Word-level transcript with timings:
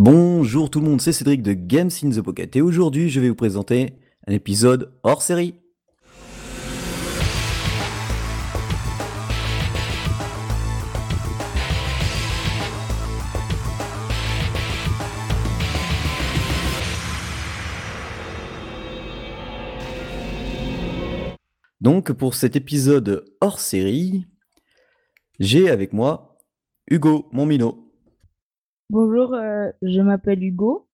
Bonjour 0.00 0.70
tout 0.70 0.78
le 0.78 0.86
monde, 0.86 1.00
c'est 1.00 1.10
Cédric 1.12 1.42
de 1.42 1.54
Games 1.54 1.90
in 2.04 2.10
the 2.10 2.22
Pocket 2.22 2.54
et 2.54 2.62
aujourd'hui 2.62 3.10
je 3.10 3.18
vais 3.18 3.30
vous 3.30 3.34
présenter 3.34 3.94
un 4.28 4.32
épisode 4.32 4.96
hors 5.02 5.22
série. 5.22 5.56
Donc 21.80 22.12
pour 22.12 22.36
cet 22.36 22.54
épisode 22.54 23.24
hors 23.40 23.58
série, 23.58 24.26
j'ai 25.40 25.68
avec 25.68 25.92
moi 25.92 26.38
Hugo, 26.88 27.28
mon 27.32 27.46
minot. 27.46 27.87
Bonjour, 28.90 29.34
euh, 29.34 29.70
je 29.82 30.00
m'appelle 30.00 30.42
Hugo, 30.42 30.88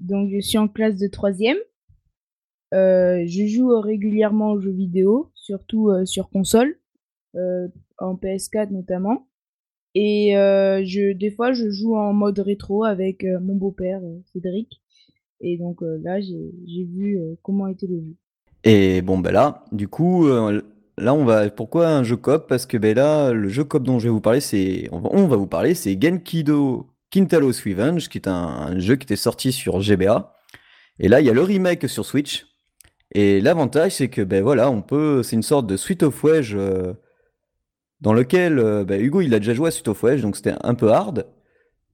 donc 0.00 0.28
je 0.28 0.40
suis 0.40 0.58
en 0.58 0.66
classe 0.66 0.96
de 0.96 1.06
troisième. 1.06 1.56
Euh, 2.74 3.22
je 3.26 3.46
joue 3.46 3.80
régulièrement 3.80 4.50
aux 4.50 4.60
jeux 4.60 4.72
vidéo, 4.72 5.30
surtout 5.36 5.88
euh, 5.88 6.04
sur 6.04 6.30
console, 6.30 6.80
en 7.98 8.16
PS4 8.16 8.70
notamment. 8.70 9.28
Et 9.94 10.32
je, 10.32 11.12
des 11.12 11.30
fois, 11.30 11.52
je 11.52 11.70
joue 11.70 11.94
en 11.94 12.12
mode 12.12 12.40
rétro 12.40 12.82
avec 12.82 13.24
mon 13.24 13.54
beau-père 13.54 14.00
Cédric. 14.32 14.82
Et 15.40 15.58
donc 15.58 15.80
là, 15.82 16.20
j'ai 16.20 16.84
vu 16.92 17.20
comment 17.42 17.68
était 17.68 17.86
le 17.86 18.00
jeu. 18.00 18.16
Et 18.64 19.00
bon, 19.00 19.18
ben 19.18 19.30
là, 19.30 19.64
du 19.70 19.86
coup, 19.86 20.26
là, 20.26 21.14
on 21.14 21.24
va. 21.24 21.48
Pourquoi 21.50 21.88
un 21.88 22.02
jeu 22.02 22.16
cop 22.16 22.48
Parce 22.48 22.66
que 22.66 22.76
ben 22.78 22.96
là, 22.96 23.32
le 23.32 23.48
jeu 23.48 23.62
cop 23.62 23.84
dont 23.84 24.00
je 24.00 24.08
vais 24.08 24.12
vous 24.12 24.20
parler, 24.20 24.40
c'est. 24.40 24.88
On 24.90 24.98
va, 24.98 25.36
vous 25.36 25.46
parler, 25.46 25.74
c'est 25.74 26.00
Genkido 26.00 26.88
Quintalos 27.10 27.62
Revenge, 27.64 28.08
qui 28.08 28.18
est 28.18 28.28
un, 28.28 28.78
jeu 28.78 28.96
qui 28.96 29.04
était 29.04 29.16
sorti 29.16 29.52
sur 29.52 29.80
GBA. 29.80 30.34
Et 30.98 31.08
là, 31.08 31.20
il 31.20 31.26
y 31.26 31.30
a 31.30 31.32
le 31.32 31.42
remake 31.42 31.88
sur 31.88 32.04
Switch. 32.04 32.46
Et 33.12 33.40
l'avantage, 33.40 33.92
c'est 33.96 34.08
que 34.08 34.22
ben 34.22 34.42
voilà, 34.42 34.70
on 34.70 34.82
peut, 34.82 35.22
c'est 35.22 35.36
une 35.36 35.42
sorte 35.42 35.66
de 35.66 35.76
Suite 35.76 36.02
of 36.02 36.22
Wedge 36.22 36.54
euh, 36.54 36.92
dans 38.00 38.12
lequel 38.12 38.58
euh, 38.58 38.84
ben, 38.84 39.00
Hugo 39.00 39.22
il 39.22 39.32
a 39.32 39.38
déjà 39.38 39.54
joué 39.54 39.68
à 39.68 39.70
Suite 39.70 39.88
of 39.88 40.02
Wedge, 40.02 40.20
donc 40.20 40.36
c'était 40.36 40.54
un 40.62 40.74
peu 40.74 40.90
hard 40.92 41.26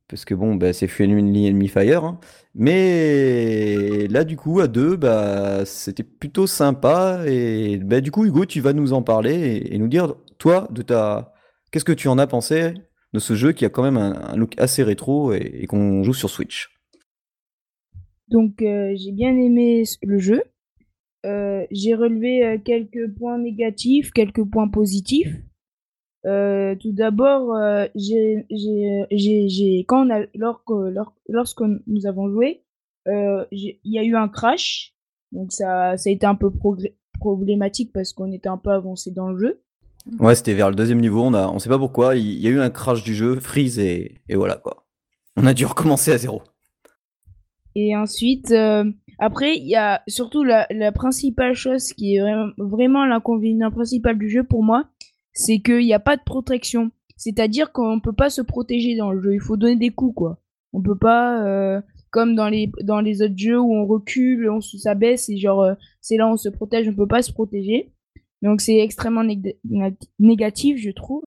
parce 0.09 0.25
que 0.25 0.35
bon, 0.35 0.55
ben, 0.55 0.73
c'est 0.73 0.87
Friendly 0.87 1.49
Enemy 1.49 1.69
Fire. 1.69 2.05
Hein. 2.05 2.21
Mais 2.55 4.07
là, 4.09 4.25
du 4.25 4.37
coup, 4.37 4.61
à 4.61 4.69
deux, 4.69 4.97
bah, 4.97 5.65
c'était 5.65 6.03
plutôt 6.03 6.47
sympa. 6.47 7.23
Et 7.27 7.79
ben, 7.79 8.01
du 8.01 8.11
coup, 8.11 8.25
Hugo, 8.25 8.45
tu 8.45 8.61
vas 8.61 8.73
nous 8.73 8.93
en 8.93 9.03
parler 9.03 9.67
et 9.71 9.79
nous 9.79 9.89
dire, 9.89 10.15
toi, 10.39 10.69
de 10.71 10.83
ta, 10.83 11.33
qu'est-ce 11.71 11.85
que 11.85 11.93
tu 11.93 12.09
en 12.09 12.19
as 12.19 12.27
pensé 12.27 12.75
de 13.15 13.21
ce 13.21 13.35
jeu 13.35 13.53
qui 13.53 13.65
a 13.65 13.71
quand 13.71 13.85
même 13.85 13.97
un, 13.97 14.37
look 14.37 14.55
assez 14.59 14.83
rétro 14.83 15.33
et, 15.33 15.67
qu'on 15.69 16.03
joue 16.03 16.13
sur 16.13 16.29
Switch. 16.29 16.77
Donc 18.29 18.61
euh, 18.61 18.93
j'ai 18.97 19.13
bien 19.13 19.37
aimé 19.39 19.85
le 20.03 20.19
jeu. 20.19 20.43
Euh, 21.25 21.65
j'ai 21.71 21.95
relevé 21.95 22.45
euh, 22.45 22.59
quelques 22.59 23.09
points 23.15 23.39
négatifs, 23.39 24.11
quelques 24.11 24.45
points 24.45 24.69
positifs. 24.69 25.33
tout 26.25 26.93
d'abord, 26.93 27.57
j'ai, 27.95 28.45
lorsque, 31.29 31.63
nous 31.87 32.07
avons 32.07 32.29
joué, 32.29 32.65
il 33.07 33.79
y 33.85 33.99
a 33.99 34.03
eu 34.03 34.17
un 34.17 34.29
crash. 34.29 34.93
Donc 35.31 35.53
ça, 35.53 35.97
ça 35.97 36.11
a 36.11 36.13
été 36.13 36.27
un 36.27 36.35
peu 36.35 36.51
problématique 37.21 37.93
parce 37.93 38.13
qu'on 38.13 38.33
était 38.33 38.49
un 38.49 38.59
peu 38.59 38.71
avancé 38.71 39.13
dans 39.13 39.29
le 39.29 39.39
jeu. 39.39 39.61
Ouais, 40.19 40.35
c'était 40.35 40.55
vers 40.55 40.71
le 40.71 40.77
deuxième 40.77 41.01
niveau. 41.01 41.23
On 41.23 41.35
a, 41.35 41.49
on 41.49 41.59
sait 41.59 41.69
pas 41.69 41.79
pourquoi. 41.79 42.17
Il 42.17 42.41
y 42.41 42.47
a 42.47 42.51
eu 42.51 42.61
un 42.61 42.71
crash 42.71 43.03
du 43.03 43.15
jeu, 43.15 43.41
freeze 43.41 43.79
et, 43.79 44.21
et 44.29 44.37
voilà 44.37 44.57
quoi. 44.57 44.87
On 45.37 45.47
a 45.47 45.55
dû 45.55 45.65
recommencer 45.67 46.13
à 46.13 46.19
zéro. 46.19 46.43
Et 47.75 47.97
ensuite, 47.97 48.53
euh, 48.53 48.85
après, 49.19 49.57
il 49.57 49.67
y 49.67 49.77
a 49.77 50.03
surtout 50.07 50.45
la, 50.45 50.67
la, 50.71 50.93
principale 50.93 51.55
chose 51.55 51.93
qui 51.93 52.17
est 52.17 52.23
vraiment, 52.57 53.05
l'inconvénient 53.05 53.71
principal 53.71 54.17
du 54.17 54.29
jeu 54.29 54.45
pour 54.45 54.63
moi, 54.63 54.85
c'est 55.33 55.59
qu'il 55.59 55.81
n'y 55.81 55.95
a 55.95 55.99
pas 55.99 56.17
de 56.17 56.23
protection. 56.23 56.91
C'est-à-dire 57.17 57.73
qu'on 57.73 57.97
ne 57.97 58.01
peut 58.01 58.13
pas 58.13 58.31
se 58.31 58.43
protéger 58.43 58.97
dans 58.97 59.13
le 59.13 59.21
jeu. 59.21 59.35
Il 59.35 59.41
faut 59.41 59.57
donner 59.57 59.77
des 59.77 59.91
coups, 59.91 60.15
quoi. 60.15 60.39
On 60.73 60.83
peut 60.83 60.99
pas, 60.99 61.45
euh, 61.45 61.81
comme 62.11 62.35
dans 62.35 62.49
les, 62.49 62.71
dans 62.83 63.01
les 63.01 63.23
autres 63.23 63.37
jeux 63.37 63.61
où 63.61 63.75
on 63.75 63.87
recule, 63.87 64.51
on 64.51 64.61
s'abaisse 64.61 65.29
et 65.29 65.37
genre, 65.37 65.63
euh, 65.63 65.75
c'est 66.01 66.17
là 66.17 66.27
où 66.27 66.33
on 66.33 66.37
se 66.37 66.49
protège, 66.49 66.89
on 66.89 66.95
peut 66.95 67.07
pas 67.07 67.23
se 67.23 67.33
protéger. 67.33 67.93
Donc 68.45 68.61
c'est 68.61 68.79
extrêmement 68.79 69.25
négatif, 70.19 70.79
je 70.79 70.91
trouve. 70.91 71.23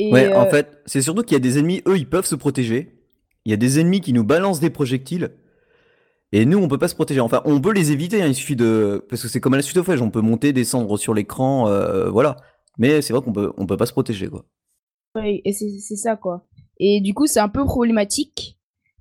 ouais, 0.00 0.34
en 0.34 0.46
euh, 0.46 0.50
fait, 0.50 0.82
c'est 0.84 1.00
surtout 1.00 1.22
qu'il 1.22 1.34
y 1.34 1.36
a 1.36 1.40
des 1.40 1.58
ennemis, 1.58 1.80
eux, 1.86 1.96
ils 1.96 2.08
peuvent 2.08 2.26
se 2.26 2.34
protéger. 2.34 2.98
Il 3.44 3.50
y 3.50 3.54
a 3.54 3.56
des 3.56 3.78
ennemis 3.78 4.00
qui 4.00 4.12
nous 4.12 4.24
balancent 4.24 4.58
des 4.58 4.70
projectiles. 4.70 5.30
Et 6.32 6.44
nous, 6.44 6.58
on 6.58 6.66
peut 6.66 6.78
pas 6.78 6.88
se 6.88 6.96
protéger. 6.96 7.20
Enfin, 7.20 7.40
on 7.44 7.60
peut 7.60 7.72
les 7.72 7.92
éviter. 7.92 8.20
Hein, 8.20 8.26
il 8.26 8.34
suffit 8.34 8.56
de, 8.56 9.06
parce 9.08 9.22
que 9.22 9.28
c'est 9.28 9.40
comme 9.40 9.54
à 9.54 9.56
la 9.56 9.62
suite 9.62 9.76
au 9.76 9.84
fait, 9.84 10.00
on 10.00 10.10
peut 10.10 10.22
monter, 10.22 10.52
descendre 10.52 10.96
sur 10.96 11.14
l'écran, 11.14 11.68
euh, 11.68 12.10
voilà. 12.10 12.36
Mais 12.76 13.00
c'est 13.00 13.12
vrai 13.12 13.22
qu'on 13.22 13.32
peut, 13.32 13.52
on 13.56 13.66
peut 13.66 13.76
pas 13.76 13.86
se 13.86 13.92
protéger, 13.92 14.28
quoi. 14.28 14.44
Oui, 15.14 15.40
et 15.44 15.52
c'est 15.52 15.96
ça, 15.96 16.16
quoi. 16.16 16.48
Et 16.80 17.00
du 17.00 17.14
coup, 17.14 17.28
c'est 17.28 17.38
un 17.38 17.48
peu 17.48 17.64
problématique. 17.64 18.58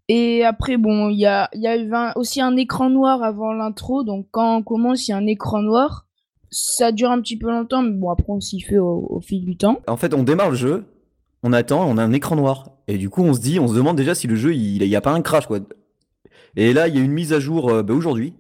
Et 0.08 0.44
après, 0.44 0.78
bon, 0.78 1.10
il 1.10 1.18
y 1.18 1.26
a, 1.26 1.50
y 1.54 1.66
a 1.66 2.16
aussi 2.16 2.42
un 2.42 2.56
écran 2.58 2.92
noir 2.92 3.24
avant 3.24 3.54
l'intro. 3.54 4.04
Donc, 4.04 4.28
quand 4.30 4.58
on 4.58 4.62
commence, 4.62 5.08
il 5.08 5.12
y 5.12 5.14
a 5.16 5.18
un 5.18 5.26
écran 5.26 5.64
noir 5.64 6.06
ça 6.54 6.92
dure 6.92 7.12
un 7.12 7.20
petit 7.20 7.38
peu 7.38 7.50
longtemps, 7.50 7.82
mais 7.82 7.92
bon, 7.92 8.12
après, 8.12 8.28
on 8.30 8.40
s'y 8.40 8.62
fait 8.62 8.78
au, 8.78 9.20
fil 9.22 9.44
du 9.44 9.58
temps. 9.58 9.82
En 9.88 9.98
fait, 9.98 10.14
on 10.14 10.24
démarre 10.24 10.52
le 10.52 10.56
jeu, 10.56 10.86
on 11.42 11.52
attend, 11.52 11.86
on 11.90 11.98
a 11.98 12.04
un 12.04 12.14
écran 12.14 12.36
noir. 12.36 12.70
Et 12.88 12.98
du 12.98 13.10
coup, 13.10 13.24
on 13.24 13.34
se 13.34 13.42
dit, 13.42 13.60
on 13.60 13.68
se 13.68 13.76
demande 13.76 13.98
déjà 13.98 14.14
si 14.14 14.28
le 14.28 14.36
jeu, 14.36 14.54
il 14.54 14.88
n'y 14.88 14.96
a 14.96 15.02
pas 15.02 15.12
un 15.12 15.22
crash, 15.22 15.48
quoi. 15.48 15.60
Et 16.56 16.74
là, 16.74 16.88
il 16.88 16.96
y 16.96 17.00
a 17.00 17.02
une 17.02 17.12
mise 17.12 17.34
à 17.34 17.40
jour 17.40 17.70
euh, 17.70 17.84
bah, 17.84 17.94
aujourd'hui. 17.94 18.34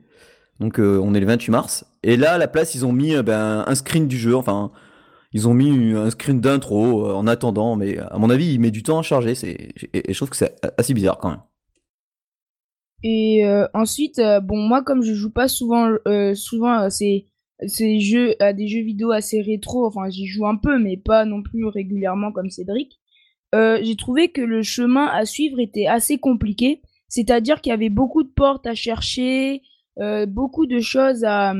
Donc, 0.60 0.80
euh, 0.80 1.00
on 1.04 1.16
est 1.16 1.20
le 1.20 1.26
28 1.26 1.52
mars. 1.52 1.86
Et 2.04 2.16
là, 2.16 2.34
à 2.34 2.38
la 2.38 2.48
place, 2.48 2.76
ils 2.76 2.86
ont 2.86 2.94
mis 2.94 3.16
euh, 3.16 3.24
ben, 3.24 3.64
un 3.66 3.76
screen 3.76 4.08
du 4.08 4.18
jeu. 4.18 4.36
Enfin, 4.36 4.72
ils 5.32 5.48
ont 5.48 5.56
mis 5.56 5.94
un 5.96 6.12
screen 6.12 6.40
d'intro 6.40 7.10
en 7.12 7.26
attendant. 7.26 7.76
Mais 7.76 7.98
à 7.98 8.20
mon 8.20 8.30
avis, 8.30 8.54
il 8.54 8.60
met 8.60 8.70
du 8.70 8.84
temps 8.84 9.00
à 9.00 9.02
charger. 9.02 9.34
Et, 9.44 10.14
je 10.14 10.16
trouve 10.16 10.30
que 10.30 10.38
c'est 10.38 10.56
assez 10.78 10.94
bizarre 10.94 11.18
quand 11.18 11.32
même. 11.32 11.42
Et 13.06 13.44
ensuite, 13.74 14.22
bon, 14.44 14.58
moi, 14.58 14.82
comme 14.84 15.04
je 15.04 15.14
joue 15.14 15.32
pas 15.32 15.50
souvent, 15.50 15.90
souvent 16.36 16.90
c'est 16.90 17.26
ces 17.68 18.00
jeux, 18.00 18.36
à 18.42 18.54
des 18.54 18.68
jeux 18.68 18.82
vidéo 18.82 19.12
assez 19.12 19.42
rétro, 19.42 19.86
enfin 19.86 20.10
j'y 20.10 20.26
joue 20.26 20.46
un 20.48 20.56
peu, 20.56 20.80
mais 20.80 20.98
pas 20.98 21.26
non 21.26 21.42
plus 21.42 21.66
régulièrement 21.66 22.32
comme 22.32 22.50
Cédric, 22.50 23.00
euh, 23.54 23.80
j'ai 23.82 23.96
trouvé 23.96 24.30
que 24.30 24.42
le 24.42 24.64
chemin 24.64 25.06
à 25.08 25.26
suivre 25.26 25.60
était 25.60 25.88
assez 25.88 26.18
compliqué. 26.18 26.82
C'est-à-dire 27.08 27.62
qu'il 27.62 27.70
y 27.70 27.74
avait 27.74 27.90
beaucoup 27.90 28.24
de 28.24 28.30
portes 28.30 28.66
à 28.66 28.74
chercher, 28.74 29.62
euh, 30.00 30.26
beaucoup 30.26 30.66
de 30.66 30.80
choses 30.80 31.24
à, 31.24 31.54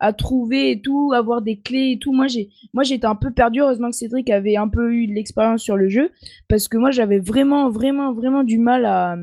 à 0.00 0.12
trouver 0.14 0.70
et 0.70 0.80
tout, 0.80 1.12
avoir 1.14 1.42
des 1.42 1.60
clés 1.60 1.92
et 1.92 1.98
tout. 1.98 2.12
Moi, 2.12 2.26
j'étais 2.28 3.06
un 3.06 3.14
peu 3.14 3.30
perdu. 3.30 3.60
Heureusement 3.60 3.90
que 3.90 3.96
Cédric 3.96 4.30
avait 4.30 4.56
un 4.56 4.68
peu 4.68 4.94
eu 4.94 5.06
de 5.06 5.12
l'expérience 5.12 5.62
sur 5.62 5.76
le 5.76 5.88
jeu, 5.88 6.10
parce 6.48 6.68
que 6.68 6.78
moi, 6.78 6.90
j'avais 6.90 7.18
vraiment, 7.18 7.68
vraiment, 7.68 8.14
vraiment 8.14 8.44
du 8.44 8.58
mal 8.58 8.86
à, 8.86 9.16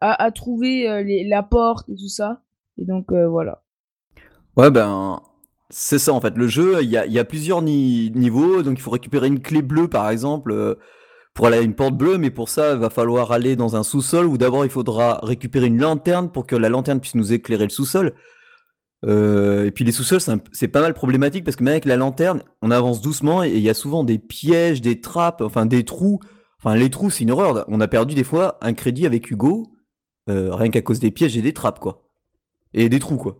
à, 0.00 0.30
trouver 0.32 0.88
euh, 0.88 1.04
la 1.28 1.44
porte 1.44 1.88
et 1.88 1.94
tout 1.94 2.08
ça. 2.08 2.42
Et 2.78 2.84
donc, 2.84 3.12
voilà. 3.12 3.62
Ouais, 4.56 4.70
ben, 4.70 5.20
c'est 5.70 5.98
ça 5.98 6.12
en 6.12 6.20
fait. 6.20 6.36
Le 6.36 6.48
jeu, 6.48 6.82
il 6.82 6.90
y 6.90 7.18
a, 7.18 7.24
plusieurs 7.24 7.62
niveaux, 7.62 8.62
donc 8.62 8.78
il 8.78 8.82
faut 8.82 8.90
récupérer 8.90 9.26
une 9.26 9.40
clé 9.40 9.62
bleue 9.62 9.88
par 9.88 10.08
exemple 10.10 10.52
euh, 10.52 10.74
pour 11.34 11.46
aller 11.46 11.58
à 11.58 11.62
une 11.62 11.74
porte 11.74 11.96
bleue, 11.96 12.18
mais 12.18 12.30
pour 12.30 12.48
ça, 12.48 12.72
il 12.72 12.78
va 12.78 12.90
falloir 12.90 13.32
aller 13.32 13.56
dans 13.56 13.76
un 13.76 13.82
sous-sol 13.82 14.26
où 14.26 14.38
d'abord 14.38 14.64
il 14.64 14.70
faudra 14.70 15.20
récupérer 15.22 15.66
une 15.66 15.80
lanterne 15.80 16.30
pour 16.30 16.46
que 16.46 16.56
la 16.56 16.68
lanterne 16.68 17.00
puisse 17.00 17.14
nous 17.14 17.32
éclairer 17.32 17.64
le 17.64 17.70
sous-sol. 17.70 18.14
Euh, 19.04 19.66
et 19.66 19.70
puis 19.70 19.84
les 19.84 19.92
sous-sols, 19.92 20.20
c'est 20.52 20.68
pas 20.68 20.80
mal 20.80 20.94
problématique 20.94 21.44
parce 21.44 21.56
que 21.56 21.64
même 21.64 21.72
avec 21.72 21.84
la 21.84 21.96
lanterne, 21.96 22.42
on 22.62 22.70
avance 22.70 23.00
doucement 23.00 23.44
et 23.44 23.50
il 23.50 23.60
y 23.60 23.68
a 23.68 23.74
souvent 23.74 24.04
des 24.04 24.18
pièges, 24.18 24.80
des 24.80 25.00
trappes, 25.00 25.42
enfin 25.42 25.66
des 25.66 25.84
trous. 25.84 26.20
Enfin, 26.58 26.74
les 26.74 26.90
trous, 26.90 27.10
c'est 27.10 27.24
une 27.24 27.30
horreur. 27.30 27.64
On 27.68 27.80
a 27.80 27.88
perdu 27.88 28.14
des 28.14 28.24
fois 28.24 28.58
un 28.62 28.72
crédit 28.72 29.06
avec 29.06 29.30
Hugo, 29.30 29.66
euh, 30.30 30.54
rien 30.54 30.70
qu'à 30.70 30.82
cause 30.82 31.00
des 31.00 31.10
pièges 31.10 31.36
et 31.36 31.42
des 31.42 31.52
trappes, 31.52 31.80
quoi. 31.80 32.08
Et 32.72 32.88
des 32.88 32.98
trous, 32.98 33.18
quoi. 33.18 33.38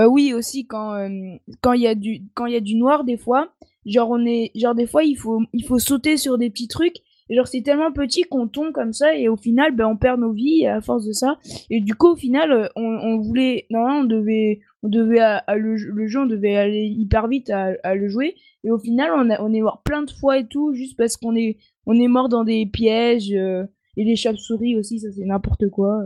Euh, 0.00 0.06
oui 0.06 0.34
aussi 0.34 0.66
quand 0.66 0.94
euh, 0.94 1.36
quand 1.60 1.72
il 1.72 1.82
y 1.82 1.86
a 1.86 1.94
du 1.94 2.22
quand 2.34 2.46
il 2.46 2.52
y 2.52 2.56
a 2.56 2.60
du 2.60 2.74
noir 2.74 3.04
des 3.04 3.16
fois, 3.16 3.52
genre 3.86 4.10
on 4.10 4.26
est 4.26 4.50
genre 4.56 4.74
des 4.74 4.86
fois 4.86 5.04
il 5.04 5.14
faut 5.14 5.42
il 5.52 5.64
faut 5.64 5.78
sauter 5.78 6.16
sur 6.16 6.36
des 6.36 6.50
petits 6.50 6.66
trucs. 6.68 6.96
genre 7.30 7.46
c'est 7.46 7.62
tellement 7.62 7.92
petit 7.92 8.22
qu'on 8.24 8.48
tombe 8.48 8.72
comme 8.72 8.92
ça 8.92 9.16
et 9.16 9.28
au 9.28 9.36
final 9.36 9.74
ben 9.74 9.86
on 9.86 9.96
perd 9.96 10.20
nos 10.20 10.32
vies 10.32 10.66
à 10.66 10.80
force 10.80 11.06
de 11.06 11.12
ça. 11.12 11.38
Et 11.70 11.80
du 11.80 11.94
coup 11.94 12.08
au 12.08 12.16
final 12.16 12.52
euh, 12.52 12.68
on, 12.74 13.18
voulait 13.18 13.66
non 13.70 14.00
on 14.00 14.04
devait 14.04 14.60
on 14.82 14.88
devait 14.88 15.38
le, 15.56 16.06
jeu 16.08 16.20
on 16.20 16.26
devait 16.26 16.56
aller 16.56 16.86
hyper 16.86 17.28
vite 17.28 17.50
à, 17.50 17.94
le 17.94 18.08
jouer 18.08 18.34
et 18.64 18.70
au 18.72 18.78
final 18.78 19.10
on 19.14 19.52
est 19.54 19.60
mort 19.60 19.82
plein 19.84 20.02
de 20.02 20.10
fois 20.10 20.38
et 20.38 20.46
tout 20.46 20.74
juste 20.74 20.96
parce 20.96 21.16
qu'on 21.16 21.36
est 21.36 21.58
on 21.86 21.94
est 21.94 22.08
mort 22.08 22.28
dans 22.28 22.44
des 22.44 22.66
pièges 22.66 23.30
et 23.32 24.04
les 24.04 24.16
chauves-souris 24.16 24.76
aussi 24.76 24.98
ça 24.98 25.08
c'est 25.12 25.24
n'importe 25.24 25.68
quoi. 25.70 26.02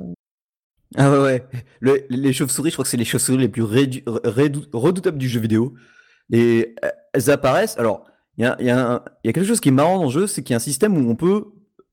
Ah 0.97 1.11
ouais, 1.11 1.45
ouais. 1.83 2.07
les 2.09 2.33
chauves-souris, 2.33 2.71
je 2.71 2.75
crois 2.75 2.85
que 2.85 2.89
c'est 2.91 2.97
les 2.97 3.05
chauves-souris 3.05 3.39
les 3.39 3.49
plus 3.49 3.63
redoutables 3.63 5.19
du 5.19 5.29
jeu 5.29 5.41
vidéo. 5.41 5.75
Et 6.33 6.75
elles 7.13 7.31
apparaissent. 7.31 7.79
Alors, 7.79 8.05
il 8.39 8.45
y 8.45 8.71
a, 8.71 9.05
quelque 9.25 9.45
chose 9.45 9.61
qui 9.61 9.69
est 9.69 9.73
marrant 9.73 9.99
dans 9.99 10.05
le 10.05 10.11
jeu, 10.11 10.27
c'est 10.27 10.43
qu'il 10.43 10.53
y 10.53 10.55
a 10.55 10.57
un 10.57 10.61
système 10.61 10.97
où 10.97 11.11
on 11.11 11.17
peut 11.17 11.47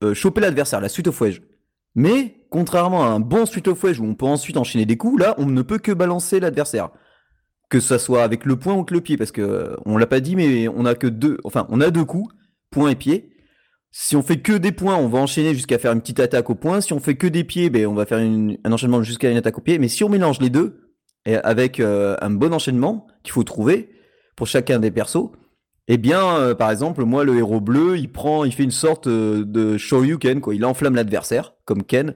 euh, 0.03 0.13
choper 0.13 0.41
l'adversaire, 0.41 0.79
la 0.79 0.89
suite 0.89 1.07
of 1.07 1.19
wedge. 1.19 1.41
Mais, 1.95 2.45
contrairement 2.49 3.03
à 3.03 3.07
un 3.07 3.19
bon 3.19 3.45
suite 3.45 3.67
of 3.67 3.83
wedge 3.83 3.99
où 3.99 4.05
on 4.05 4.15
peut 4.15 4.25
ensuite 4.25 4.57
enchaîner 4.57 4.85
des 4.85 4.97
coups, 4.97 5.21
là, 5.21 5.33
on 5.37 5.45
ne 5.45 5.61
peut 5.61 5.79
que 5.79 5.91
balancer 5.91 6.39
l'adversaire. 6.39 6.89
Que 7.69 7.79
ce 7.79 7.97
soit 7.97 8.23
avec 8.23 8.45
le 8.45 8.57
poing 8.57 8.73
ou 8.73 8.79
avec 8.79 8.91
le 8.91 9.01
pied, 9.01 9.17
parce 9.17 9.31
que 9.31 9.41
euh, 9.41 9.75
on 9.85 9.97
l'a 9.97 10.05
pas 10.05 10.19
dit, 10.19 10.35
mais 10.35 10.67
on 10.67 10.85
a 10.85 10.93
que 10.93 11.07
deux, 11.07 11.39
enfin, 11.43 11.65
on 11.69 11.81
a 11.81 11.89
deux 11.89 12.05
coups, 12.05 12.31
point 12.69 12.89
et 12.89 12.95
pied. 12.95 13.34
Si 13.97 14.17
on 14.17 14.21
fait 14.21 14.41
que 14.41 14.51
des 14.51 14.73
points, 14.73 14.97
on 14.97 15.07
va 15.07 15.19
enchaîner 15.19 15.53
jusqu'à 15.53 15.79
faire 15.79 15.93
une 15.93 16.01
petite 16.01 16.19
attaque 16.19 16.49
au 16.49 16.55
point. 16.55 16.81
Si 16.81 16.91
on 16.91 16.99
fait 16.99 17.15
que 17.15 17.27
des 17.27 17.45
pieds, 17.45 17.69
ben, 17.69 17.87
on 17.87 17.93
va 17.93 18.05
faire 18.05 18.17
un 18.17 18.71
enchaînement 18.73 19.01
jusqu'à 19.01 19.31
une 19.31 19.37
attaque 19.37 19.57
au 19.57 19.61
pied. 19.61 19.79
Mais 19.79 19.87
si 19.87 20.03
on 20.03 20.09
mélange 20.09 20.41
les 20.41 20.49
deux, 20.49 20.81
avec 21.25 21.79
euh, 21.79 22.17
un 22.19 22.29
bon 22.29 22.53
enchaînement 22.53 23.07
qu'il 23.23 23.31
faut 23.31 23.45
trouver 23.45 23.89
pour 24.35 24.47
chacun 24.47 24.79
des 24.79 24.91
persos, 24.91 25.31
eh 25.87 25.95
bien, 25.95 26.35
euh, 26.35 26.53
par 26.53 26.71
exemple, 26.71 27.05
moi, 27.05 27.23
le 27.23 27.37
héros 27.37 27.61
bleu, 27.61 27.97
il 27.97 28.11
prend, 28.11 28.43
il 28.43 28.51
fait 28.51 28.63
une 28.63 28.71
sorte 28.71 29.07
euh, 29.07 29.45
de 29.45 29.77
Shoryuken, 29.77 30.41
quoi. 30.41 30.53
Il 30.53 30.65
enflamme 30.65 30.95
l'adversaire, 30.95 31.53
comme 31.63 31.81
Ken. 31.81 32.15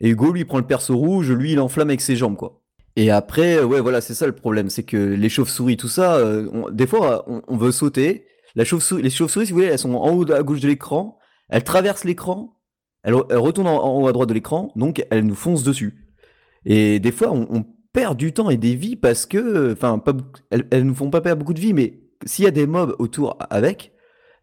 Et 0.00 0.08
Hugo, 0.08 0.32
lui, 0.32 0.44
prend 0.44 0.58
le 0.58 0.66
perso 0.66 0.96
rouge, 0.96 1.30
lui, 1.30 1.52
il 1.52 1.60
enflamme 1.60 1.90
avec 1.90 2.00
ses 2.00 2.16
jambes, 2.16 2.36
quoi. 2.36 2.64
Et 2.96 3.12
après, 3.12 3.62
ouais, 3.62 3.80
voilà, 3.80 4.00
c'est 4.00 4.14
ça 4.14 4.26
le 4.26 4.34
problème, 4.34 4.70
c'est 4.70 4.82
que 4.82 4.96
les 4.96 5.28
chauves-souris, 5.28 5.76
tout 5.76 5.86
ça, 5.86 6.20
des 6.72 6.88
fois, 6.88 7.24
on, 7.28 7.56
veut 7.56 7.70
sauter. 7.70 8.26
Les 8.56 8.64
chauves-souris, 8.64 9.10
si 9.10 9.22
vous 9.22 9.58
voulez, 9.58 9.66
elles 9.66 9.78
sont 9.78 9.94
en 9.94 10.16
haut 10.16 10.30
à 10.32 10.42
gauche 10.42 10.60
de 10.60 10.68
l'écran, 10.68 11.18
elles 11.48 11.62
traversent 11.62 12.04
l'écran, 12.04 12.58
elles, 13.04 13.14
retournent 13.14 13.68
en, 13.68 14.00
haut 14.00 14.08
à 14.08 14.12
droite 14.12 14.28
de 14.28 14.34
l'écran, 14.34 14.72
donc 14.74 15.06
elles 15.10 15.24
nous 15.24 15.34
foncent 15.34 15.62
dessus. 15.62 16.06
Et 16.64 16.98
des 16.98 17.12
fois, 17.12 17.32
on, 17.32 17.64
perd 17.92 18.18
du 18.18 18.34
temps 18.34 18.50
et 18.50 18.58
des 18.58 18.74
vies 18.74 18.94
parce 18.94 19.24
que, 19.24 19.72
enfin, 19.72 20.02
elles, 20.50 20.66
elles 20.70 20.84
nous 20.84 20.94
font 20.94 21.08
pas 21.08 21.22
perdre 21.22 21.38
beaucoup 21.38 21.54
de 21.54 21.60
vie, 21.60 21.72
mais 21.72 22.02
s'il 22.26 22.44
y 22.44 22.48
a 22.48 22.50
des 22.50 22.66
mobs 22.66 22.94
autour 22.98 23.38
avec, 23.48 23.92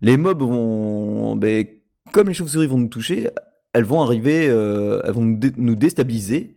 les 0.01 0.17
mobs 0.17 0.41
vont, 0.41 1.35
ben, 1.35 1.65
comme 2.11 2.27
les 2.27 2.33
chauves-souris 2.33 2.67
vont 2.67 2.77
nous 2.77 2.87
toucher, 2.87 3.29
elles 3.73 3.83
vont 3.83 4.01
arriver, 4.01 4.47
euh, 4.49 5.01
elles 5.03 5.13
vont 5.13 5.39
nous, 5.57 5.75
déstabiliser 5.75 6.55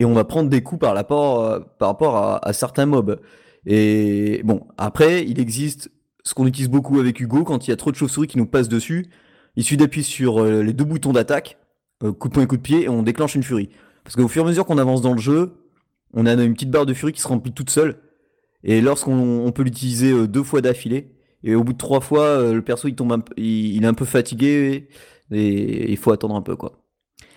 et 0.00 0.04
on 0.04 0.12
va 0.12 0.24
prendre 0.24 0.48
des 0.48 0.62
coups 0.62 0.80
par 0.80 0.94
rapport, 0.94 1.60
par 1.78 1.88
rapport 1.88 2.16
à, 2.16 2.52
certains 2.52 2.86
mobs. 2.86 3.20
Et 3.66 4.42
bon, 4.44 4.66
après, 4.76 5.24
il 5.24 5.40
existe 5.40 5.90
ce 6.28 6.34
qu'on 6.34 6.46
utilise 6.46 6.68
beaucoup 6.68 7.00
avec 7.00 7.18
Hugo 7.20 7.42
quand 7.42 7.66
il 7.66 7.70
y 7.70 7.72
a 7.72 7.76
trop 7.76 7.90
de 7.90 7.96
chauves-souris 7.96 8.26
qui 8.26 8.36
nous 8.36 8.46
passent 8.46 8.68
dessus. 8.68 9.08
Il 9.56 9.64
suffit 9.64 9.78
d'appuyer 9.78 10.04
sur 10.04 10.42
euh, 10.42 10.62
les 10.62 10.74
deux 10.74 10.84
boutons 10.84 11.12
d'attaque, 11.12 11.56
euh, 12.04 12.12
coup 12.12 12.28
de 12.28 12.34
poing 12.34 12.42
et 12.42 12.46
coup 12.46 12.58
de 12.58 12.62
pied, 12.62 12.82
et 12.82 12.88
on 12.90 13.02
déclenche 13.02 13.34
une 13.34 13.42
furie. 13.42 13.70
Parce 14.04 14.14
qu'au 14.14 14.28
fur 14.28 14.42
et 14.42 14.44
à 14.44 14.48
mesure 14.48 14.66
qu'on 14.66 14.76
avance 14.76 15.00
dans 15.00 15.14
le 15.14 15.20
jeu, 15.20 15.54
on 16.12 16.26
a 16.26 16.34
une 16.34 16.52
petite 16.52 16.70
barre 16.70 16.84
de 16.84 16.92
furie 16.92 17.12
qui 17.12 17.22
se 17.22 17.28
remplit 17.28 17.52
toute 17.52 17.70
seule. 17.70 17.96
Et 18.62 18.82
lorsqu'on 18.82 19.50
peut 19.52 19.62
l'utiliser 19.62 20.12
euh, 20.12 20.28
deux 20.28 20.42
fois 20.42 20.60
d'affilée, 20.60 21.14
et 21.42 21.54
au 21.54 21.64
bout 21.64 21.72
de 21.72 21.78
trois 21.78 22.00
fois, 22.00 22.52
le 22.52 22.60
perso 22.62 22.88
il 22.88 22.94
tombe, 22.94 23.22
il, 23.36 23.82
est 23.82 23.86
un 23.86 23.94
peu 23.94 24.04
fatigué 24.04 24.88
et, 25.30 25.90
il 25.90 25.96
faut 25.96 26.10
attendre 26.10 26.34
un 26.34 26.42
peu 26.42 26.56
quoi. 26.56 26.82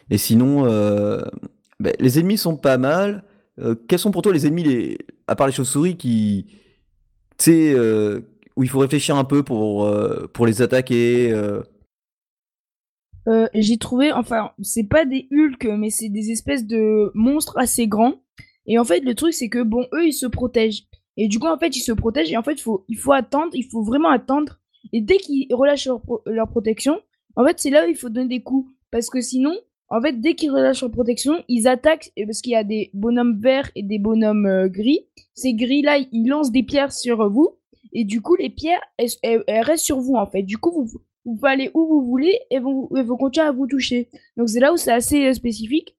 Et 0.10 0.18
sinon, 0.18 0.64
ben, 1.80 1.94
les 2.00 2.18
ennemis 2.18 2.40
sont 2.40 2.58
pas 2.58 2.80
mal. 2.80 3.24
quels 3.88 4.00
sont 4.00 4.10
pour 4.10 4.24
toi 4.24 4.34
les 4.34 4.48
ennemis, 4.48 4.98
à 5.28 5.36
part 5.36 5.46
les 5.46 5.54
chauves-souris, 5.54 5.98
qui, 5.98 6.48
tu 7.38 7.46
sais, 7.46 7.76
il 8.64 8.70
faut 8.70 8.80
réfléchir 8.80 9.16
un 9.16 9.24
peu 9.24 9.44
pour 9.44 9.90
pour 10.34 10.46
les 10.46 10.62
attaquer. 10.62 11.34
J'ai 13.54 13.78
trouvé, 13.78 14.12
enfin, 14.12 14.52
c'est 14.62 14.88
pas 14.88 15.06
des 15.06 15.28
Hulk, 15.32 15.66
mais 15.78 15.90
c'est 15.90 16.10
des 16.10 16.32
espèces 16.32 16.66
de 16.66 17.12
monstres 17.14 17.58
assez 17.58 17.88
grands. 17.88 18.16
Et 18.66 18.78
en 18.80 18.84
fait, 18.84 19.02
le 19.02 19.16
truc, 19.16 19.34
c'est 19.34 19.50
que 19.50 19.64
bon, 19.64 19.86
eux, 19.94 20.08
ils 20.08 20.14
se 20.14 20.26
protègent. 20.26 20.86
Et 21.18 21.28
du 21.28 21.40
coup, 21.40 21.48
en 21.48 21.58
fait, 21.58 21.76
ils 21.76 21.82
se 21.82 21.92
protègent 21.92 22.32
et 22.32 22.38
en 22.38 22.44
fait, 22.44 22.60
faut, 22.60 22.86
il 22.88 22.98
faut 22.98 23.12
attendre, 23.12 23.52
il 23.54 23.66
faut 23.66 23.84
vraiment 23.84 24.10
attendre. 24.10 24.60
Et 24.94 25.02
dès 25.02 25.18
qu'ils 25.18 25.54
relâchent 25.54 25.88
leur, 26.26 26.48
protection, 26.50 27.00
en 27.36 27.46
fait, 27.46 27.60
c'est 27.60 27.70
là 27.70 27.86
où 27.86 27.90
il 27.90 27.96
faut 27.96 28.10
donner 28.10 28.28
des 28.28 28.44
coups. 28.44 28.72
Parce 28.92 29.10
que 29.10 29.22
sinon, 29.22 29.56
en 29.90 30.02
fait, 30.02 30.20
dès 30.20 30.36
qu'ils 30.36 30.52
relâchent 30.52 30.82
leur 30.82 30.92
protection, 30.92 31.44
ils 31.48 31.68
attaquent, 31.68 32.12
parce 32.26 32.42
qu'il 32.42 32.54
y 32.54 32.56
a 32.56 32.64
des 32.64 32.90
bonhommes 32.94 33.40
verts 33.40 33.72
et 33.76 33.84
des 33.84 34.00
bonhommes 34.00 34.46
euh, 34.46 34.68
gris. 34.68 35.08
Ces 35.34 35.54
gris-là, 35.54 36.00
ils 36.12 36.28
lancent 36.28 36.52
des 36.52 36.64
pierres 36.64 36.94
sur 36.94 37.30
vous. 37.30 37.58
Et 37.94 38.06
du 38.06 38.22
coup, 38.22 38.36
les 38.36 38.50
pierres, 38.50 38.82
elles, 38.98 39.44
restent 39.48 39.86
sur 39.86 40.00
vous, 40.00 40.16
en 40.16 40.26
fait. 40.26 40.44
Du 40.44 40.58
coup, 40.58 40.72
vous, 40.72 41.02
vous 41.26 41.36
pouvez 41.36 41.50
aller 41.50 41.72
où 41.74 41.86
vous 41.88 42.06
voulez 42.06 42.40
et 42.50 42.60
vous, 42.60 42.90
et 42.96 43.04
vous 43.04 43.18
à 43.38 43.52
vous 43.52 43.68
toucher. 43.68 44.10
Donc, 44.38 44.50
c'est 44.50 44.60
là 44.60 44.74
où 44.74 44.78
c'est 44.78 44.92
assez 44.92 45.28
euh, 45.28 45.34
spécifique 45.34 45.96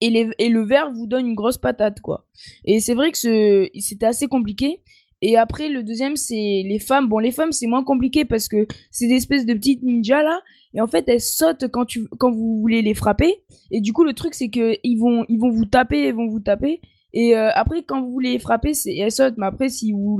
et, 0.00 0.48
le 0.48 0.64
verre 0.64 0.92
vous 0.92 1.06
donne 1.06 1.26
une 1.26 1.34
grosse 1.34 1.58
patate, 1.58 2.00
quoi. 2.00 2.26
Et 2.64 2.80
c'est 2.80 2.94
vrai 2.94 3.12
que 3.12 3.68
c'était 3.78 4.06
assez 4.06 4.26
compliqué. 4.26 4.82
Et 5.22 5.38
après, 5.38 5.70
le 5.70 5.82
deuxième, 5.82 6.16
c'est 6.16 6.62
les 6.66 6.78
femmes. 6.78 7.08
Bon, 7.08 7.18
les 7.18 7.32
femmes, 7.32 7.52
c'est 7.52 7.66
moins 7.66 7.82
compliqué 7.82 8.24
parce 8.26 8.48
que 8.48 8.66
c'est 8.90 9.06
des 9.06 9.14
espèces 9.14 9.46
de 9.46 9.54
petites 9.54 9.82
ninjas, 9.82 10.22
là. 10.22 10.42
Et 10.74 10.80
en 10.80 10.86
fait, 10.86 11.08
elles 11.08 11.22
sautent 11.22 11.68
quand 11.70 12.30
vous 12.30 12.60
voulez 12.60 12.82
les 12.82 12.94
frapper. 12.94 13.42
Et 13.70 13.80
du 13.80 13.94
coup, 13.94 14.04
le 14.04 14.12
truc, 14.12 14.34
c'est 14.34 14.50
qu'ils 14.50 14.98
vont, 14.98 15.24
ils 15.28 15.38
vont 15.38 15.50
vous 15.50 15.64
taper, 15.64 16.08
ils 16.08 16.14
vont 16.14 16.28
vous 16.28 16.40
taper. 16.40 16.82
Et 17.18 17.34
euh, 17.34 17.50
après, 17.54 17.82
quand 17.82 18.02
vous 18.02 18.20
les 18.20 18.38
frapper, 18.38 18.72
elles 18.98 19.10
sautent. 19.10 19.38
Mais 19.38 19.46
après, 19.46 19.70
si 19.70 19.90
vous, 19.90 20.18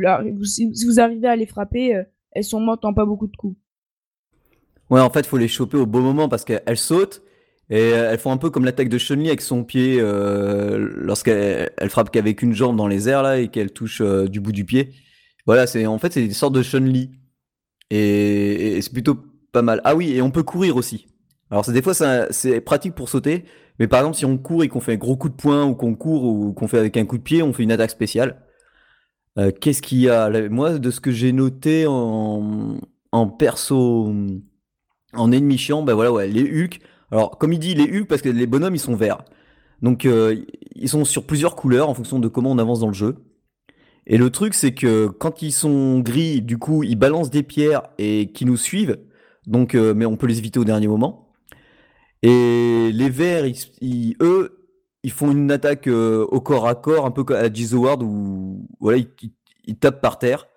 arrivez 0.98 1.28
à 1.28 1.36
les 1.36 1.44
frapper, 1.44 1.94
euh, 1.94 2.02
elles 2.32 2.42
sont 2.42 2.58
mortes 2.58 2.86
en 2.86 2.94
pas 2.94 3.04
beaucoup 3.04 3.26
de 3.26 3.36
coups. 3.36 3.54
Ouais, 4.88 5.02
en 5.02 5.10
fait, 5.10 5.20
il 5.20 5.26
faut 5.26 5.36
les 5.36 5.46
choper 5.46 5.76
au 5.76 5.84
bon 5.84 6.00
moment 6.00 6.30
parce 6.30 6.46
qu'elles 6.46 6.78
sautent. 6.78 7.22
Et 7.68 7.92
euh, 7.92 8.10
elles 8.10 8.18
font 8.18 8.32
un 8.32 8.38
peu 8.38 8.48
comme 8.48 8.64
l'attaque 8.64 8.88
de 8.88 8.96
Chun-Li 8.96 9.28
avec 9.28 9.42
son 9.42 9.62
pied 9.62 9.98
euh, 10.00 10.88
lorsqu'elle 10.94 11.70
elle 11.76 11.90
frappe 11.90 12.10
qu'avec 12.10 12.40
une 12.40 12.54
jambe 12.54 12.76
dans 12.76 12.88
les 12.88 13.10
airs 13.10 13.22
là 13.22 13.40
et 13.40 13.48
qu'elle 13.48 13.72
touche 13.72 14.00
du 14.00 14.40
bout 14.40 14.52
du 14.52 14.64
pied. 14.64 14.94
Voilà, 15.44 15.66
c'est 15.66 15.84
en 15.84 15.98
fait 15.98 16.12
c'est 16.12 16.26
des 16.26 16.32
sortes 16.32 16.54
de 16.54 16.62
Chun-Li 16.62 17.10
et, 17.90 18.80
c'est 18.80 18.92
plutôt 18.92 19.18
pas 19.52 19.62
mal. 19.62 19.82
Ah 19.84 19.96
oui, 19.96 20.12
et 20.12 20.22
on 20.22 20.30
peut 20.30 20.44
courir 20.44 20.76
aussi. 20.76 21.08
Alors 21.50 21.64
des 21.64 21.82
fois 21.82 21.94
c'est 22.30 22.60
pratique 22.60 22.94
pour 22.94 23.08
sauter, 23.08 23.44
mais 23.78 23.86
par 23.86 24.00
exemple 24.00 24.16
si 24.16 24.24
on 24.24 24.36
court 24.38 24.64
et 24.64 24.68
qu'on 24.68 24.80
fait 24.80 24.94
un 24.94 24.96
gros 24.96 25.16
coup 25.16 25.28
de 25.28 25.34
poing 25.34 25.64
ou 25.64 25.74
qu'on 25.74 25.94
court 25.94 26.24
ou 26.24 26.52
qu'on 26.52 26.68
fait 26.68 26.78
avec 26.78 26.96
un 26.96 27.04
coup 27.04 27.18
de 27.18 27.22
pied, 27.22 27.42
on 27.42 27.52
fait 27.52 27.62
une 27.62 27.72
attaque 27.72 27.90
spéciale. 27.90 28.42
Qu'est-ce 29.60 29.82
qu'il 29.82 29.98
y 29.98 30.08
a 30.08 30.48
Moi, 30.48 30.78
de 30.78 30.90
ce 30.90 30.98
que 30.98 31.10
j'ai 31.10 31.30
noté 31.32 31.84
en, 31.86 32.78
en 33.12 33.28
perso, 33.28 34.12
en 35.12 35.32
ennemi 35.32 35.58
chiant, 35.58 35.82
ben 35.82 35.94
voilà, 35.94 36.12
ouais, 36.12 36.28
les 36.28 36.42
Hulk. 36.42 36.80
Alors, 37.10 37.38
comme 37.38 37.52
il 37.52 37.58
dit, 37.58 37.74
les 37.74 37.84
Hulk, 37.84 38.08
parce 38.08 38.22
que 38.22 38.28
les 38.28 38.46
bonhommes, 38.46 38.74
ils 38.74 38.80
sont 38.80 38.96
verts. 38.96 39.24
Donc, 39.82 40.06
euh, 40.06 40.36
ils 40.74 40.88
sont 40.88 41.04
sur 41.04 41.26
plusieurs 41.26 41.56
couleurs 41.56 41.88
en 41.88 41.94
fonction 41.94 42.18
de 42.18 42.28
comment 42.28 42.50
on 42.50 42.58
avance 42.58 42.80
dans 42.80 42.88
le 42.88 42.94
jeu. 42.94 43.16
Et 44.06 44.18
le 44.18 44.30
truc, 44.30 44.54
c'est 44.54 44.72
que 44.74 45.08
quand 45.08 45.42
ils 45.42 45.52
sont 45.52 46.00
gris, 46.00 46.40
du 46.40 46.58
coup, 46.58 46.82
ils 46.82 46.96
balancent 46.96 47.30
des 47.30 47.42
pierres 47.42 47.82
et 47.98 48.30
qui 48.32 48.44
nous 48.44 48.56
suivent. 48.56 48.98
Donc, 49.46 49.74
euh, 49.74 49.94
mais 49.94 50.06
on 50.06 50.16
peut 50.16 50.26
les 50.26 50.38
éviter 50.38 50.58
au 50.58 50.64
dernier 50.64 50.88
moment. 50.88 51.25
Et 52.22 52.90
les 52.92 53.10
verts, 53.10 53.44
eux, 54.20 54.68
ils 55.02 55.12
font 55.12 55.30
une 55.30 55.50
attaque 55.50 55.86
euh, 55.86 56.24
au 56.30 56.40
corps 56.40 56.66
à 56.66 56.74
corps, 56.74 57.06
un 57.06 57.10
peu 57.10 57.24
comme 57.24 57.36
à 57.36 57.76
Ward, 57.76 58.02
où 58.02 58.66
voilà, 58.80 58.98
ils, 59.66 59.78
tapent 59.78 60.00
par 60.00 60.18
terre. 60.18 60.48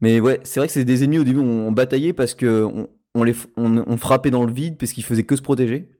Mais 0.00 0.20
ouais, 0.20 0.40
c'est 0.44 0.60
vrai 0.60 0.66
que 0.66 0.72
c'est 0.72 0.84
des 0.84 1.04
ennemis 1.04 1.18
au 1.18 1.24
début, 1.24 1.40
on, 1.40 1.68
on 1.68 1.72
bataillait 1.72 2.12
parce 2.12 2.34
que 2.34 2.66
on, 3.14 3.22
les, 3.22 3.34
on, 3.56 3.96
frappait 3.96 4.30
dans 4.30 4.44
le 4.44 4.52
vide 4.52 4.78
parce 4.78 4.92
qu'ils 4.92 5.04
faisaient 5.04 5.24
que 5.24 5.36
se 5.36 5.42
protéger. 5.42 5.90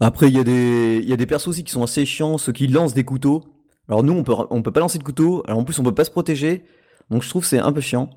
Après, 0.00 0.28
il 0.28 0.36
y, 0.36 0.40
a 0.40 0.44
des, 0.44 1.00
il 1.02 1.08
y 1.08 1.12
a 1.12 1.16
des 1.16 1.26
persos 1.26 1.48
aussi 1.48 1.64
qui 1.64 1.72
sont 1.72 1.82
assez 1.82 2.06
chiants, 2.06 2.38
ceux 2.38 2.52
qui 2.52 2.66
lancent 2.66 2.94
des 2.94 3.04
couteaux. 3.04 3.44
Alors 3.88 4.02
nous, 4.02 4.12
on 4.12 4.22
peut, 4.22 4.34
on 4.50 4.62
peut 4.62 4.72
pas 4.72 4.80
lancer 4.80 4.98
de 4.98 5.02
couteau, 5.02 5.42
alors 5.46 5.58
en 5.58 5.64
plus 5.64 5.78
on 5.78 5.82
peut 5.82 5.94
pas 5.94 6.04
se 6.04 6.10
protéger, 6.10 6.64
donc 7.10 7.22
je 7.22 7.28
trouve 7.28 7.44
c'est 7.44 7.58
un 7.58 7.72
peu 7.72 7.80
chiant. 7.80 8.10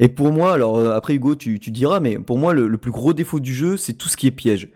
Et 0.00 0.08
pour 0.08 0.32
moi, 0.32 0.54
alors 0.54 0.78
euh, 0.78 0.96
après 0.96 1.14
Hugo, 1.14 1.36
tu, 1.36 1.60
tu 1.60 1.70
diras, 1.70 2.00
mais 2.00 2.18
pour 2.18 2.38
moi, 2.38 2.52
le, 2.52 2.76
plus 2.78 2.90
gros 2.90 3.12
défaut 3.12 3.38
du 3.38 3.54
jeu, 3.54 3.76
c'est 3.76 3.92
tout 3.92 4.08
ce 4.08 4.16
qui 4.16 4.26
est 4.26 4.32
piège. 4.32 4.70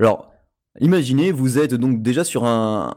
Alors, 0.00 0.32
imaginez, 0.80 1.30
vous 1.30 1.58
êtes 1.58 1.74
donc 1.74 2.02
déjà 2.02 2.24
sur 2.24 2.44
un, 2.44 2.96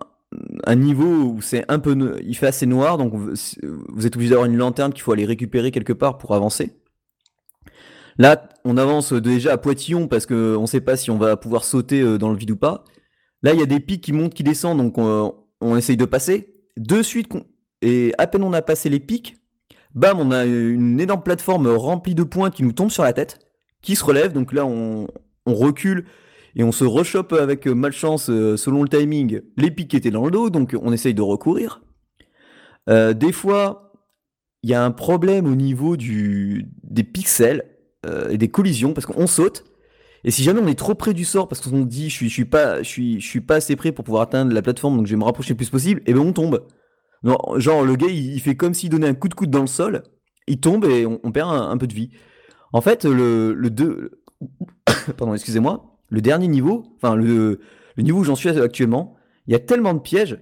un 0.65 0.75
niveau 0.75 1.05
où 1.05 1.41
c'est 1.41 1.65
un 1.69 1.79
peu, 1.79 2.17
il 2.25 2.35
fait 2.35 2.47
assez 2.47 2.65
noir, 2.65 2.97
donc 2.97 3.13
vous 3.13 4.07
êtes 4.07 4.15
obligé 4.15 4.31
d'avoir 4.31 4.49
une 4.49 4.57
lanterne 4.57 4.93
qu'il 4.93 5.03
faut 5.03 5.11
aller 5.11 5.25
récupérer 5.25 5.71
quelque 5.71 5.93
part 5.93 6.17
pour 6.17 6.33
avancer. 6.33 6.73
Là, 8.17 8.49
on 8.63 8.77
avance 8.77 9.13
déjà 9.13 9.53
à 9.53 9.57
Poitillon 9.57 10.07
parce 10.07 10.25
qu'on 10.25 10.61
ne 10.61 10.67
sait 10.67 10.81
pas 10.81 10.95
si 10.95 11.11
on 11.11 11.17
va 11.17 11.35
pouvoir 11.37 11.63
sauter 11.63 12.01
euh, 12.01 12.17
dans 12.17 12.29
le 12.29 12.37
vide 12.37 12.51
ou 12.51 12.55
pas. 12.55 12.83
Là, 13.41 13.53
il 13.53 13.59
y 13.59 13.63
a 13.63 13.65
des 13.65 13.79
pics 13.79 14.01
qui 14.03 14.13
montent, 14.13 14.33
qui 14.33 14.43
descendent, 14.43 14.77
donc 14.77 14.97
on, 14.97 15.75
essaye 15.75 15.97
de 15.97 16.05
passer. 16.05 16.53
De 16.77 17.01
suite, 17.01 17.29
et 17.81 18.13
à 18.17 18.27
peine 18.27 18.43
on 18.43 18.53
a 18.53 18.61
passé 18.61 18.89
les 18.89 18.99
pics, 18.99 19.37
bam, 19.95 20.19
on 20.19 20.31
a 20.31 20.45
une 20.45 20.99
énorme 20.99 21.23
plateforme 21.23 21.67
remplie 21.67 22.15
de 22.15 22.23
points 22.23 22.49
qui 22.49 22.63
nous 22.63 22.71
tombe 22.71 22.91
sur 22.91 23.03
la 23.03 23.13
tête, 23.13 23.39
qui 23.81 23.95
se 23.95 24.03
relève. 24.03 24.33
Donc 24.33 24.53
là, 24.53 24.65
on, 24.65 25.07
recule 25.45 26.05
et 26.55 26.63
on 26.63 26.71
se 26.71 26.85
rechoppe 26.85 27.33
avec 27.33 27.67
malchance, 27.67 28.29
euh, 28.29 28.57
selon 28.57 28.83
le 28.83 28.89
timing, 28.89 29.41
les 29.57 29.71
pics 29.71 29.89
qui 29.89 29.97
étaient 29.97 30.11
dans 30.11 30.25
le 30.25 30.31
dos, 30.31 30.49
donc 30.49 30.75
on 30.81 30.93
essaye 30.93 31.13
de 31.13 31.21
recourir. 31.21 31.81
Euh, 32.89 33.13
des 33.13 33.31
fois, 33.31 33.93
il 34.61 34.69
y 34.69 34.73
a 34.73 34.83
un 34.83 34.91
problème 34.91 35.45
au 35.45 35.55
niveau 35.55 35.97
des 35.97 37.03
pixels. 37.03 37.63
Euh, 38.05 38.29
et 38.29 38.37
des 38.37 38.49
collisions 38.49 38.93
parce 38.93 39.05
qu'on 39.05 39.27
saute. 39.27 39.63
Et 40.25 40.31
si 40.31 40.43
jamais 40.43 40.59
on 40.61 40.67
est 40.67 40.77
trop 40.77 40.93
près 40.93 41.13
du 41.13 41.23
sort 41.23 41.47
parce 41.47 41.61
qu'on 41.61 41.85
dit 41.85 42.09
je 42.09 42.27
suis 42.27 42.45
pas 42.45 42.83
je 42.83 42.87
suis, 42.87 43.21
je 43.21 43.27
suis 43.27 43.39
pas 43.39 43.55
assez 43.55 43.77
près 43.77 43.93
pour 43.93 44.03
pouvoir 44.03 44.23
atteindre 44.23 44.53
la 44.53 44.61
plateforme 44.61 44.97
donc 44.97 45.07
je 45.07 45.11
vais 45.11 45.17
me 45.17 45.23
rapprocher 45.23 45.51
le 45.51 45.57
plus 45.57 45.69
possible, 45.69 46.01
et 46.05 46.13
ben 46.13 46.19
on 46.19 46.33
tombe. 46.33 46.65
Genre 47.23 47.85
le 47.85 47.95
gars 47.95 48.07
il, 48.07 48.39
fait 48.41 48.55
comme 48.55 48.73
s'il 48.73 48.89
donnait 48.89 49.07
un 49.07 49.13
coup 49.13 49.29
de 49.29 49.33
coude 49.33 49.49
dans 49.49 49.61
le 49.61 49.67
sol, 49.67 50.03
il 50.47 50.59
tombe 50.59 50.85
et 50.85 51.05
on, 51.05 51.31
perd 51.31 51.49
un, 51.49 51.77
peu 51.77 51.87
de 51.87 51.93
vie. 51.93 52.11
En 52.73 52.81
fait, 52.81 53.05
le, 53.05 53.53
le 53.53 53.69
deux, 53.69 54.23
pardon, 55.17 55.33
excusez-moi, 55.33 55.97
le 56.09 56.21
dernier 56.21 56.47
niveau, 56.47 56.85
enfin 56.97 57.15
le, 57.15 57.61
le 57.95 58.03
niveau 58.03 58.19
où 58.19 58.23
j'en 58.23 58.35
suis 58.35 58.49
actuellement, 58.49 59.15
il 59.47 59.53
y 59.53 59.55
a 59.55 59.59
tellement 59.59 59.93
de 59.93 59.99
pièges 59.99 60.39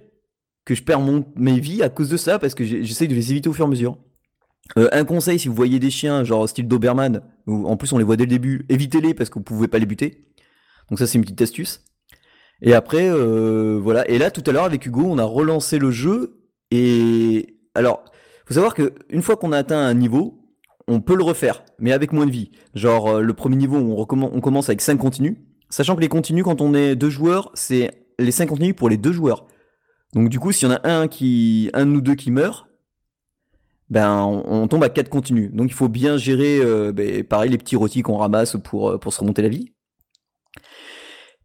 que 0.64 0.74
je 0.74 0.82
perds 0.82 1.00
mon, 1.00 1.24
mes 1.36 1.58
vies 1.60 1.82
à 1.82 1.88
cause 1.88 2.08
de 2.08 2.16
ça 2.16 2.38
parce 2.38 2.54
que 2.54 2.64
j'essaie 2.64 3.06
de 3.06 3.14
les 3.14 3.30
éviter 3.30 3.48
au 3.48 3.52
fur 3.52 3.64
et 3.64 3.68
à 3.68 3.70
mesure. 3.70 3.98
Euh, 4.78 4.88
un 4.92 5.04
conseil, 5.04 5.38
si 5.38 5.48
vous 5.48 5.54
voyez 5.54 5.78
des 5.78 5.90
chiens, 5.90 6.24
genre 6.24 6.48
style 6.48 6.68
Doberman, 6.68 7.22
en 7.46 7.76
plus 7.76 7.92
on 7.92 7.98
les 7.98 8.04
voit 8.04 8.16
dès 8.16 8.24
le 8.24 8.30
début, 8.30 8.64
évitez-les 8.68 9.14
parce 9.14 9.28
que 9.28 9.34
vous 9.34 9.44
pouvez 9.44 9.68
pas 9.68 9.78
les 9.78 9.86
buter. 9.86 10.26
Donc 10.88 10.98
ça 10.98 11.06
c'est 11.06 11.18
une 11.18 11.22
petite 11.22 11.42
astuce. 11.42 11.84
Et 12.62 12.74
après, 12.74 13.10
euh, 13.10 13.80
voilà. 13.82 14.08
Et 14.08 14.18
là, 14.18 14.30
tout 14.30 14.42
à 14.46 14.52
l'heure 14.52 14.64
avec 14.64 14.86
Hugo, 14.86 15.02
on 15.04 15.18
a 15.18 15.24
relancé 15.24 15.78
le 15.78 15.90
jeu. 15.90 16.41
Et 16.74 17.58
alors, 17.74 18.02
faut 18.46 18.54
savoir 18.54 18.74
que 18.74 18.94
une 19.10 19.20
fois 19.20 19.36
qu'on 19.36 19.52
a 19.52 19.58
atteint 19.58 19.78
un 19.78 19.92
niveau, 19.92 20.42
on 20.88 21.02
peut 21.02 21.14
le 21.14 21.22
refaire, 21.22 21.64
mais 21.78 21.92
avec 21.92 22.14
moins 22.14 22.24
de 22.24 22.30
vie. 22.30 22.50
Genre 22.74 23.08
euh, 23.08 23.20
le 23.20 23.34
premier 23.34 23.56
niveau, 23.56 23.76
on, 23.76 24.40
commence 24.40 24.70
avec 24.70 24.80
5 24.80 24.96
continus, 24.96 25.36
sachant 25.68 25.94
que 25.94 26.00
les 26.00 26.08
continus, 26.08 26.44
quand 26.44 26.62
on 26.62 26.72
est 26.72 26.96
deux 26.96 27.10
joueurs, 27.10 27.50
c'est 27.52 27.90
les 28.18 28.30
5 28.30 28.48
continus 28.48 28.74
pour 28.74 28.88
les 28.88 28.96
deux 28.96 29.12
joueurs. 29.12 29.46
Donc 30.14 30.30
du 30.30 30.40
coup, 30.40 30.50
s'il 30.50 30.66
y 30.66 30.72
en 30.72 30.74
a 30.74 30.88
un 30.88 31.08
qui, 31.08 31.70
un 31.74 31.90
ou 31.94 32.00
deux 32.00 32.14
qui 32.14 32.30
meurt, 32.30 32.66
ben 33.90 34.22
on, 34.24 34.66
tombe 34.66 34.82
à 34.82 34.88
4 34.88 35.10
continus. 35.10 35.50
Donc 35.52 35.68
il 35.68 35.74
faut 35.74 35.90
bien 35.90 36.16
gérer, 36.16 36.58
euh, 36.58 36.90
ben, 36.90 37.22
pareil, 37.22 37.50
les 37.50 37.58
petits 37.58 37.76
rôtis 37.76 38.00
qu'on 38.00 38.16
ramasse 38.16 38.56
pour, 38.64 38.92
euh, 38.92 38.98
pour 38.98 39.12
se 39.12 39.20
remonter 39.20 39.42
la 39.42 39.50
vie. 39.50 39.74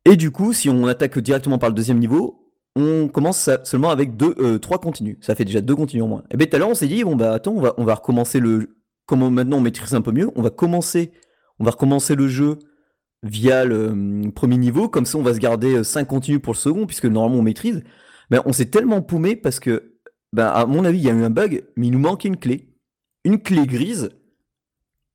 Et 0.05 0.15
du 0.15 0.31
coup, 0.31 0.53
si 0.53 0.69
on 0.69 0.87
attaque 0.87 1.19
directement 1.19 1.57
par 1.57 1.67
le 1.67 1.75
deuxième 1.75 1.99
niveau, 1.99 2.46
on 2.77 3.07
commence 3.07 3.49
seulement 3.63 3.89
avec 3.89 4.15
deux, 4.15 4.35
euh, 4.39 4.59
trois 4.59 4.79
continus. 4.79 5.17
Ça 5.21 5.35
fait 5.35 5.45
déjà 5.45 5.61
deux 5.61 5.75
continus 5.75 6.03
en 6.03 6.07
moins. 6.07 6.23
Et 6.31 6.37
bien 6.37 6.47
tout 6.47 6.55
à 6.55 6.59
l'heure, 6.59 6.69
on 6.69 6.75
s'est 6.75 6.87
dit, 6.87 7.03
bon 7.03 7.15
bah 7.15 7.33
attends, 7.33 7.53
on 7.53 7.61
va, 7.61 7.73
on 7.77 7.83
va 7.83 7.95
recommencer 7.95 8.39
le. 8.39 8.77
Comment 9.05 9.31
maintenant 9.31 9.57
on 9.57 9.61
maîtrise 9.61 9.95
un 9.95 10.01
peu 10.01 10.11
mieux, 10.11 10.29
on 10.35 10.41
va 10.41 10.49
commencer, 10.49 11.13
on 11.59 11.63
va 11.63 11.71
recommencer 11.71 12.15
le 12.15 12.27
jeu 12.27 12.59
via 13.23 13.63
le 13.63 13.87
hum, 13.87 14.31
premier 14.33 14.57
niveau, 14.57 14.89
comme 14.89 15.05
ça 15.05 15.17
on 15.17 15.23
va 15.23 15.33
se 15.33 15.39
garder 15.39 15.83
5 15.83 16.05
continus 16.05 16.41
pour 16.41 16.53
le 16.53 16.57
second, 16.57 16.85
puisque 16.85 17.05
normalement 17.05 17.39
on 17.39 17.43
maîtrise. 17.43 17.83
Mais 18.29 18.39
on 18.45 18.51
s'est 18.51 18.65
tellement 18.65 19.01
paumé 19.01 19.37
parce 19.37 19.59
que 19.61 19.97
ben, 20.33 20.47
à 20.47 20.65
mon 20.65 20.85
avis, 20.85 20.99
il 20.99 21.05
y 21.05 21.09
a 21.09 21.13
eu 21.13 21.23
un 21.23 21.29
bug, 21.29 21.63
mais 21.75 21.87
il 21.87 21.91
nous 21.91 21.99
manquait 21.99 22.27
une 22.27 22.37
clé. 22.37 22.69
Une 23.23 23.41
clé 23.41 23.65
grise 23.65 24.09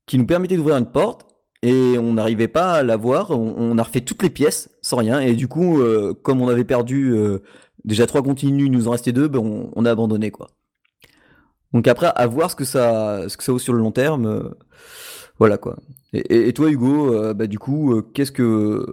qui 0.07 0.19
nous 0.19 0.27
permettait 0.27 0.57
d'ouvrir 0.57 0.77
une 0.77 0.91
porte 0.91 1.27
et 1.63 1.99
on 1.99 2.15
n'arrivait 2.15 2.49
pas 2.49 2.73
à 2.73 2.83
l'avoir. 2.83 3.31
On, 3.31 3.55
on, 3.57 3.79
a 3.79 3.83
refait 3.83 4.01
toutes 4.01 4.23
les 4.23 4.31
pièces 4.31 4.71
sans 4.83 4.97
rien 4.97 5.21
et 5.21 5.35
du 5.35 5.49
coup, 5.49 5.81
euh, 5.81 6.13
comme 6.13 6.43
on 6.43 6.49
avait 6.49 6.65
perdu 6.65 7.13
euh, 7.13 7.39
déjà 7.85 8.07
trois 8.07 8.23
continues, 8.23 8.67
il 8.67 8.73
nous 8.73 8.89
en 8.89 8.91
restait 8.91 9.13
deux, 9.13 9.29
ben 9.29 9.71
on, 9.75 9.85
a 9.87 9.91
abandonné 9.91 10.31
quoi. 10.31 10.49
Donc 11.73 11.89
après, 11.89 12.09
à 12.15 12.27
voir 12.27 12.51
ce 12.51 12.57
que 12.57 12.65
ça, 12.65 13.29
ce 13.29 13.37
que 13.37 13.45
ça 13.45 13.53
vaut 13.53 13.59
sur 13.59 13.73
le 13.73 13.79
long 13.79 13.93
terme. 13.93 14.27
Euh, 14.27 14.51
voilà 15.39 15.57
quoi. 15.57 15.77
Et, 16.13 16.53
toi, 16.53 16.71
Hugo, 16.71 17.33
bah, 17.33 17.47
du 17.47 17.59
coup, 17.59 18.03
qu'est-ce 18.13 18.31
que, 18.31 18.85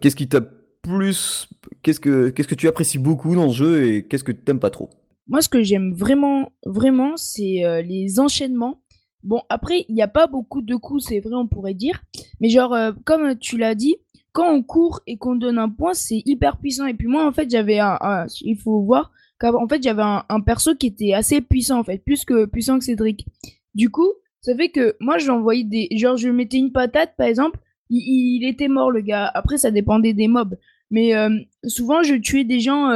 qu'est-ce 0.00 0.16
qui 0.16 0.26
t'a 0.26 0.40
plus, 0.40 1.48
qu'est-ce 1.82 2.00
que, 2.00 2.30
qu'est-ce 2.30 2.48
que 2.48 2.54
tu 2.54 2.66
apprécies 2.66 2.98
beaucoup 2.98 3.34
dans 3.34 3.44
le 3.44 3.52
jeu 3.52 3.86
et 3.86 4.06
qu'est-ce 4.06 4.24
que 4.24 4.32
tu 4.32 4.40
n'aimes 4.48 4.58
pas 4.58 4.70
trop? 4.70 4.88
Moi, 5.28 5.42
ce 5.42 5.50
que 5.50 5.62
j'aime 5.62 5.92
vraiment, 5.92 6.50
vraiment, 6.64 7.18
c'est 7.18 7.82
les 7.86 8.18
enchaînements. 8.18 8.80
Bon, 9.22 9.42
après, 9.50 9.84
il 9.90 9.94
n'y 9.94 10.02
a 10.02 10.08
pas 10.08 10.26
beaucoup 10.26 10.62
de 10.62 10.74
coups, 10.76 11.04
c'est 11.04 11.20
vrai, 11.20 11.34
on 11.34 11.46
pourrait 11.46 11.74
dire. 11.74 12.02
Mais 12.40 12.48
genre, 12.48 12.74
comme 13.04 13.38
tu 13.38 13.58
l'as 13.58 13.74
dit, 13.74 13.96
quand 14.32 14.52
on 14.52 14.62
court 14.62 15.00
et 15.06 15.16
qu'on 15.16 15.36
donne 15.36 15.58
un 15.58 15.68
point, 15.68 15.94
c'est 15.94 16.22
hyper 16.24 16.58
puissant. 16.58 16.86
Et 16.86 16.94
puis 16.94 17.06
moi, 17.06 17.26
en 17.26 17.32
fait, 17.32 17.50
j'avais 17.50 17.78
un, 17.78 18.26
il 18.42 18.56
faut 18.56 18.82
voir 18.82 19.12
qu'en 19.38 19.66
fait, 19.68 19.82
j'avais 19.82 20.02
un, 20.02 20.40
perso 20.40 20.74
qui 20.74 20.86
était 20.86 21.14
assez 21.14 21.40
puissant, 21.40 21.80
en 21.80 21.84
fait, 21.84 21.98
plus 22.04 22.24
que 22.24 22.44
puissant 22.44 22.78
que 22.78 22.84
Cédric. 22.84 23.26
Du 23.74 23.90
coup, 23.90 24.12
ça 24.40 24.54
fait 24.54 24.68
que 24.70 24.96
moi, 25.00 25.18
j'envoyais 25.18 25.64
des, 25.64 25.88
genre, 25.96 26.16
je 26.16 26.28
mettais 26.28 26.58
une 26.58 26.72
patate, 26.72 27.14
par 27.16 27.26
exemple, 27.26 27.58
il, 27.88 28.44
était 28.44 28.68
mort, 28.68 28.90
le 28.90 29.00
gars. 29.00 29.30
Après, 29.34 29.58
ça 29.58 29.70
dépendait 29.70 30.12
des 30.12 30.28
mobs. 30.28 30.56
Mais 30.90 31.14
euh, 31.16 31.30
souvent, 31.64 32.02
je 32.02 32.14
tuais 32.14 32.44
des 32.44 32.60
gens 32.60 32.88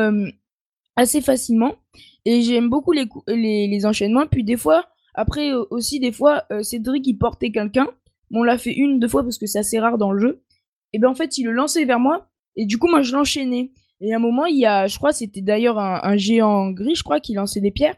assez 0.97 1.21
facilement. 1.21 1.75
Et 2.25 2.43
j'aime 2.43 2.71
beaucoup 2.71 2.93
les, 2.93 3.07
les, 3.27 3.87
enchaînements. 3.87 4.27
Puis 4.27 4.45
des 4.45 4.57
fois, 4.57 4.87
après 5.15 5.53
euh, 5.53 5.65
aussi, 5.71 6.01
des 6.01 6.13
fois, 6.13 6.45
euh, 6.51 6.63
Cédric, 6.63 7.07
il 7.07 7.19
portait 7.19 7.51
quelqu'un. 7.51 7.89
on 8.33 8.43
l'a 8.43 8.59
fait 8.59 8.73
une, 8.73 8.99
deux 8.99 9.09
fois 9.09 9.23
parce 9.23 9.39
que 9.39 9.47
c'est 9.47 9.59
assez 9.59 9.79
rare 9.79 9.99
dans 9.99 10.13
le 10.13 10.21
jeu. 10.21 10.43
Et 10.95 11.01
ben 11.01 11.09
en 11.09 11.15
fait, 11.15 11.39
il 11.39 11.45
le 11.45 11.53
lançait 11.53 11.85
vers 11.85 11.99
moi. 11.99 12.29
Et 12.55 12.67
du 12.67 12.79
coup, 12.79 12.87
moi, 12.89 13.03
je 13.03 13.13
l'enchaînais. 13.13 13.73
Et 14.01 14.13
à 14.13 14.17
un 14.17 14.21
moment, 14.21 14.47
il 14.47 14.57
y 14.57 14.65
a, 14.65 14.87
je 14.87 14.97
crois, 14.97 15.13
c'était 15.13 15.41
d'ailleurs 15.41 15.77
un, 15.79 16.17
géant 16.17 16.71
gris, 16.71 16.95
je 16.95 17.03
crois, 17.03 17.19
qui 17.19 17.35
lançait 17.35 17.61
des 17.61 17.73
pierres. 17.73 17.97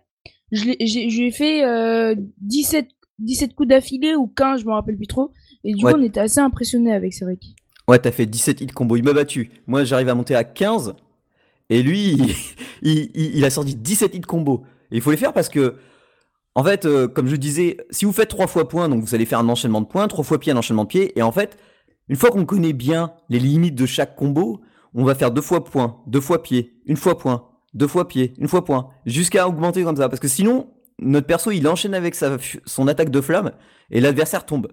Je 0.50 0.64
lui 0.64 1.26
ai 1.26 1.30
fait 1.30 1.62
euh, 1.64 2.14
17, 2.40 2.88
17 3.18 3.54
coups 3.54 3.68
d'affilée 3.68 4.14
ou 4.14 4.26
15, 4.28 4.62
je 4.62 4.66
me 4.66 4.72
rappelle 4.72 4.96
plus 4.96 5.06
trop. 5.06 5.30
Et 5.62 5.74
du 5.74 5.84
coup, 5.84 5.90
on 5.94 6.02
était 6.02 6.20
assez 6.20 6.40
impressionnés 6.40 6.94
avec 6.94 7.12
Cédric. 7.12 7.54
Ouais, 7.86 7.98
t'as 7.98 8.12
fait 8.12 8.24
17 8.24 8.62
hits 8.62 8.66
combo. 8.68 8.96
Il 8.96 9.04
m'a 9.04 9.12
battu. 9.12 9.50
Moi, 9.66 9.84
j'arrive 9.84 10.08
à 10.08 10.14
monter 10.14 10.34
à 10.34 10.44
15. 10.44 10.94
Et 11.68 11.82
lui, 11.82 12.16
il, 12.82 13.44
a 13.44 13.50
sorti 13.50 13.74
17 13.74 14.14
hits 14.14 14.20
combo. 14.22 14.64
Et 14.90 14.96
il 14.96 15.02
faut 15.02 15.10
les 15.10 15.18
faire 15.18 15.34
parce 15.34 15.50
que, 15.50 15.74
en 16.54 16.64
fait, 16.64 16.86
euh, 16.86 17.08
comme 17.08 17.26
je 17.26 17.36
disais, 17.36 17.76
si 17.90 18.06
vous 18.06 18.12
faites 18.12 18.30
trois 18.30 18.46
fois 18.46 18.68
points, 18.68 18.88
donc 18.88 19.04
vous 19.04 19.14
allez 19.14 19.26
faire 19.26 19.40
un 19.40 19.48
enchaînement 19.50 19.82
de 19.82 19.86
points, 19.86 20.08
trois 20.08 20.24
fois 20.24 20.40
pied, 20.40 20.52
un 20.52 20.56
enchaînement 20.56 20.84
de 20.84 20.88
pied. 20.88 21.18
Et 21.18 21.22
en 21.22 21.32
fait, 21.32 21.58
une 22.08 22.16
fois 22.16 22.30
qu'on 22.30 22.44
connaît 22.44 22.72
bien 22.72 23.12
les 23.28 23.38
limites 23.38 23.74
de 23.74 23.86
chaque 23.86 24.16
combo, 24.16 24.60
on 24.94 25.04
va 25.04 25.14
faire 25.14 25.30
deux 25.30 25.42
fois 25.42 25.64
point, 25.64 25.98
deux 26.06 26.20
fois 26.20 26.42
pied, 26.42 26.74
une 26.86 26.96
fois 26.96 27.18
point, 27.18 27.48
deux 27.74 27.86
fois 27.86 28.08
pied, 28.08 28.32
une 28.38 28.48
fois 28.48 28.64
point, 28.64 28.88
jusqu'à 29.04 29.48
augmenter 29.48 29.82
comme 29.82 29.96
ça. 29.96 30.08
Parce 30.08 30.20
que 30.20 30.28
sinon, 30.28 30.70
notre 30.98 31.26
perso, 31.26 31.50
il 31.50 31.66
enchaîne 31.68 31.94
avec 31.94 32.14
sa, 32.14 32.38
son 32.64 32.88
attaque 32.88 33.10
de 33.10 33.20
flamme 33.20 33.52
et 33.90 34.00
l'adversaire 34.00 34.46
tombe. 34.46 34.68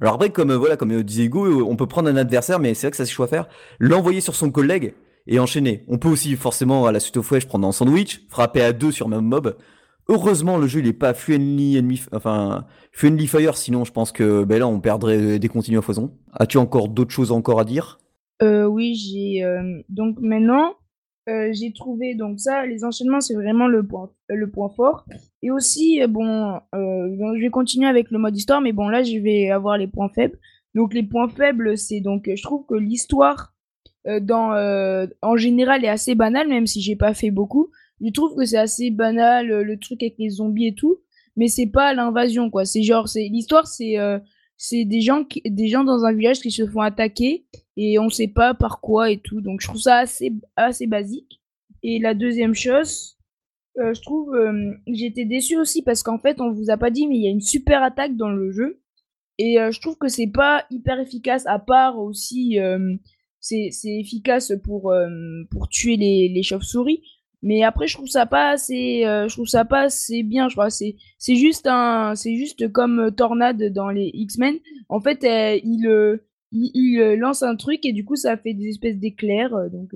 Alors 0.00 0.14
après, 0.14 0.30
comme 0.30 0.50
euh, 0.50 0.56
voilà, 0.56 0.76
comme 0.76 0.92
euh, 0.92 1.02
disait 1.02 1.24
Hugo, 1.24 1.66
on 1.66 1.76
peut 1.76 1.86
prendre 1.86 2.08
un 2.08 2.16
adversaire, 2.16 2.58
mais 2.58 2.74
c'est 2.74 2.86
vrai 2.86 2.90
que 2.90 2.96
ça 2.96 3.04
c'est 3.04 3.12
choix 3.12 3.26
à 3.26 3.28
faire, 3.28 3.48
l'envoyer 3.78 4.20
sur 4.20 4.34
son 4.34 4.50
collègue 4.50 4.94
et 5.26 5.38
enchaîner. 5.38 5.84
On 5.88 5.98
peut 5.98 6.08
aussi 6.08 6.36
forcément 6.36 6.86
à 6.86 6.92
la 6.92 7.00
suite 7.00 7.16
au 7.16 7.22
fouet 7.22 7.40
prendre 7.40 7.66
un 7.66 7.72
sandwich, 7.72 8.22
frapper 8.28 8.62
à 8.62 8.72
deux 8.72 8.92
sur 8.92 9.08
même 9.08 9.24
mob. 9.24 9.56
Heureusement, 10.08 10.56
le 10.56 10.68
jeu 10.68 10.80
il 10.84 10.96
pas 10.96 11.14
friendly 11.14 11.76
enemy, 11.76 12.00
enfin 12.12 12.64
fire, 12.92 13.56
sinon 13.56 13.84
je 13.84 13.92
pense 13.92 14.12
que 14.12 14.44
ben 14.44 14.60
là 14.60 14.68
on 14.68 14.78
perdrait 14.78 15.40
des 15.40 15.48
continues 15.48 15.78
à 15.78 15.82
foison. 15.82 16.12
As-tu 16.32 16.58
encore 16.58 16.88
d'autres 16.88 17.10
choses 17.10 17.32
encore 17.32 17.58
à 17.58 17.64
dire? 17.64 17.98
Euh, 18.40 18.66
Oui, 18.66 18.94
j'ai 18.94 19.42
euh, 19.42 19.82
donc 19.88 20.18
maintenant 20.20 20.74
euh, 21.28 21.50
j'ai 21.52 21.72
trouvé 21.72 22.14
donc 22.14 22.38
ça, 22.38 22.64
les 22.66 22.84
enchaînements 22.84 23.20
c'est 23.20 23.34
vraiment 23.34 23.66
le 23.66 23.84
point 23.84 24.10
le 24.28 24.48
point 24.48 24.68
fort. 24.68 25.06
Et 25.42 25.50
aussi 25.50 26.00
bon, 26.08 26.60
je 26.72 27.40
vais 27.40 27.50
continuer 27.50 27.88
avec 27.88 28.12
le 28.12 28.18
mode 28.18 28.36
histoire, 28.36 28.60
mais 28.60 28.72
bon 28.72 28.88
là 28.88 29.02
je 29.02 29.18
vais 29.18 29.50
avoir 29.50 29.76
les 29.76 29.88
points 29.88 30.10
faibles. 30.14 30.38
Donc 30.76 30.94
les 30.94 31.02
points 31.02 31.28
faibles 31.28 31.76
c'est 31.76 32.00
donc 32.00 32.30
je 32.32 32.42
trouve 32.42 32.64
que 32.66 32.76
l'histoire 32.76 33.54
en 34.06 35.36
général 35.36 35.84
est 35.84 35.88
assez 35.88 36.14
banal, 36.14 36.46
même 36.46 36.68
si 36.68 36.80
j'ai 36.80 36.94
pas 36.94 37.12
fait 37.12 37.32
beaucoup. 37.32 37.70
Je 38.00 38.10
trouve 38.10 38.36
que 38.36 38.44
c'est 38.44 38.58
assez 38.58 38.90
banal 38.90 39.50
euh, 39.50 39.62
le 39.62 39.78
truc 39.78 40.02
avec 40.02 40.16
les 40.18 40.30
zombies 40.30 40.68
et 40.68 40.74
tout, 40.74 40.98
mais 41.36 41.48
c'est 41.48 41.66
pas 41.66 41.94
l'invasion 41.94 42.50
quoi. 42.50 42.64
C'est 42.64 42.82
genre 42.82 43.08
c'est 43.08 43.28
l'histoire 43.28 43.66
c'est 43.66 43.96
c'est 44.56 44.84
des 44.84 45.00
gens 45.00 45.24
des 45.44 45.68
gens 45.68 45.84
dans 45.84 46.04
un 46.04 46.12
village 46.12 46.40
qui 46.40 46.50
se 46.50 46.66
font 46.66 46.80
attaquer 46.80 47.46
et 47.76 47.98
on 47.98 48.08
sait 48.08 48.28
pas 48.28 48.54
par 48.54 48.80
quoi 48.80 49.10
et 49.10 49.18
tout. 49.18 49.40
Donc 49.40 49.60
je 49.60 49.68
trouve 49.68 49.80
ça 49.80 49.98
assez 49.98 50.32
assez 50.56 50.86
basique. 50.86 51.40
Et 51.82 51.98
la 51.98 52.14
deuxième 52.14 52.54
chose, 52.54 53.18
je 53.76 54.00
trouve 54.00 54.34
j'étais 54.86 55.26
déçu 55.26 55.56
aussi 55.58 55.82
parce 55.82 56.02
qu'en 56.02 56.18
fait 56.18 56.40
on 56.40 56.52
vous 56.52 56.70
a 56.70 56.76
pas 56.76 56.90
dit 56.90 57.06
mais 57.06 57.16
il 57.16 57.24
y 57.24 57.28
a 57.28 57.30
une 57.30 57.40
super 57.42 57.82
attaque 57.82 58.16
dans 58.16 58.30
le 58.30 58.50
jeu 58.50 58.80
et 59.38 59.56
je 59.70 59.80
trouve 59.80 59.98
que 59.98 60.08
c'est 60.08 60.26
pas 60.26 60.64
hyper 60.70 60.98
efficace 61.00 61.46
à 61.46 61.58
part 61.58 61.98
aussi 61.98 62.58
c'est 63.46 63.98
efficace 64.00 64.52
pour, 64.64 64.90
euh, 64.90 65.08
pour 65.50 65.68
tuer 65.68 65.96
les, 65.96 66.28
les 66.28 66.42
chauves-souris. 66.42 67.02
Mais 67.46 67.62
après, 67.62 67.86
je 67.86 67.94
trouve 67.94 68.08
ça 68.08 68.26
pas 68.26 68.50
assez, 68.50 69.04
euh, 69.06 69.28
je 69.28 69.34
trouve 69.34 69.46
ça 69.46 69.64
pas 69.64 69.82
assez 69.82 70.22
bien. 70.22 70.48
Je 70.48 70.54
crois 70.54 70.70
c'est 70.70 70.96
c'est 71.18 71.36
juste 71.36 71.66
un, 71.66 72.14
c'est 72.14 72.36
juste 72.36 72.70
comme 72.72 73.10
Tornade 73.16 73.72
dans 73.72 73.88
les 73.88 74.10
X-Men. 74.12 74.56
En 74.88 75.00
fait, 75.00 75.20
il, 75.24 76.20
il, 76.52 77.14
lance 77.18 77.42
un 77.42 77.56
truc 77.56 77.86
et 77.86 77.92
du 77.92 78.04
coup, 78.04 78.16
ça 78.16 78.36
fait 78.36 78.54
des 78.54 78.68
espèces 78.68 78.98
d'éclairs. 78.98 79.70
Donc, 79.70 79.90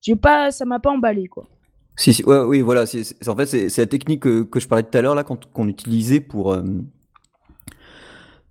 j'ai 0.00 0.16
pas, 0.16 0.50
ça 0.50 0.64
m'a 0.64 0.78
pas 0.78 0.90
emballé 0.90 1.26
quoi. 1.26 1.48
Si, 1.96 2.22
ouais, 2.24 2.40
oui, 2.40 2.60
voilà. 2.60 2.82
en 2.82 3.36
fait, 3.36 3.46
c'est 3.46 3.78
la 3.78 3.86
technique 3.86 4.20
que, 4.20 4.42
que, 4.42 4.60
je 4.60 4.68
parlais 4.68 4.84
tout 4.84 4.96
à 4.96 5.02
l'heure 5.02 5.14
là, 5.14 5.24
qu'on 5.24 5.68
utilisait 5.68 6.20
pour 6.20 6.52
euh, 6.52 6.62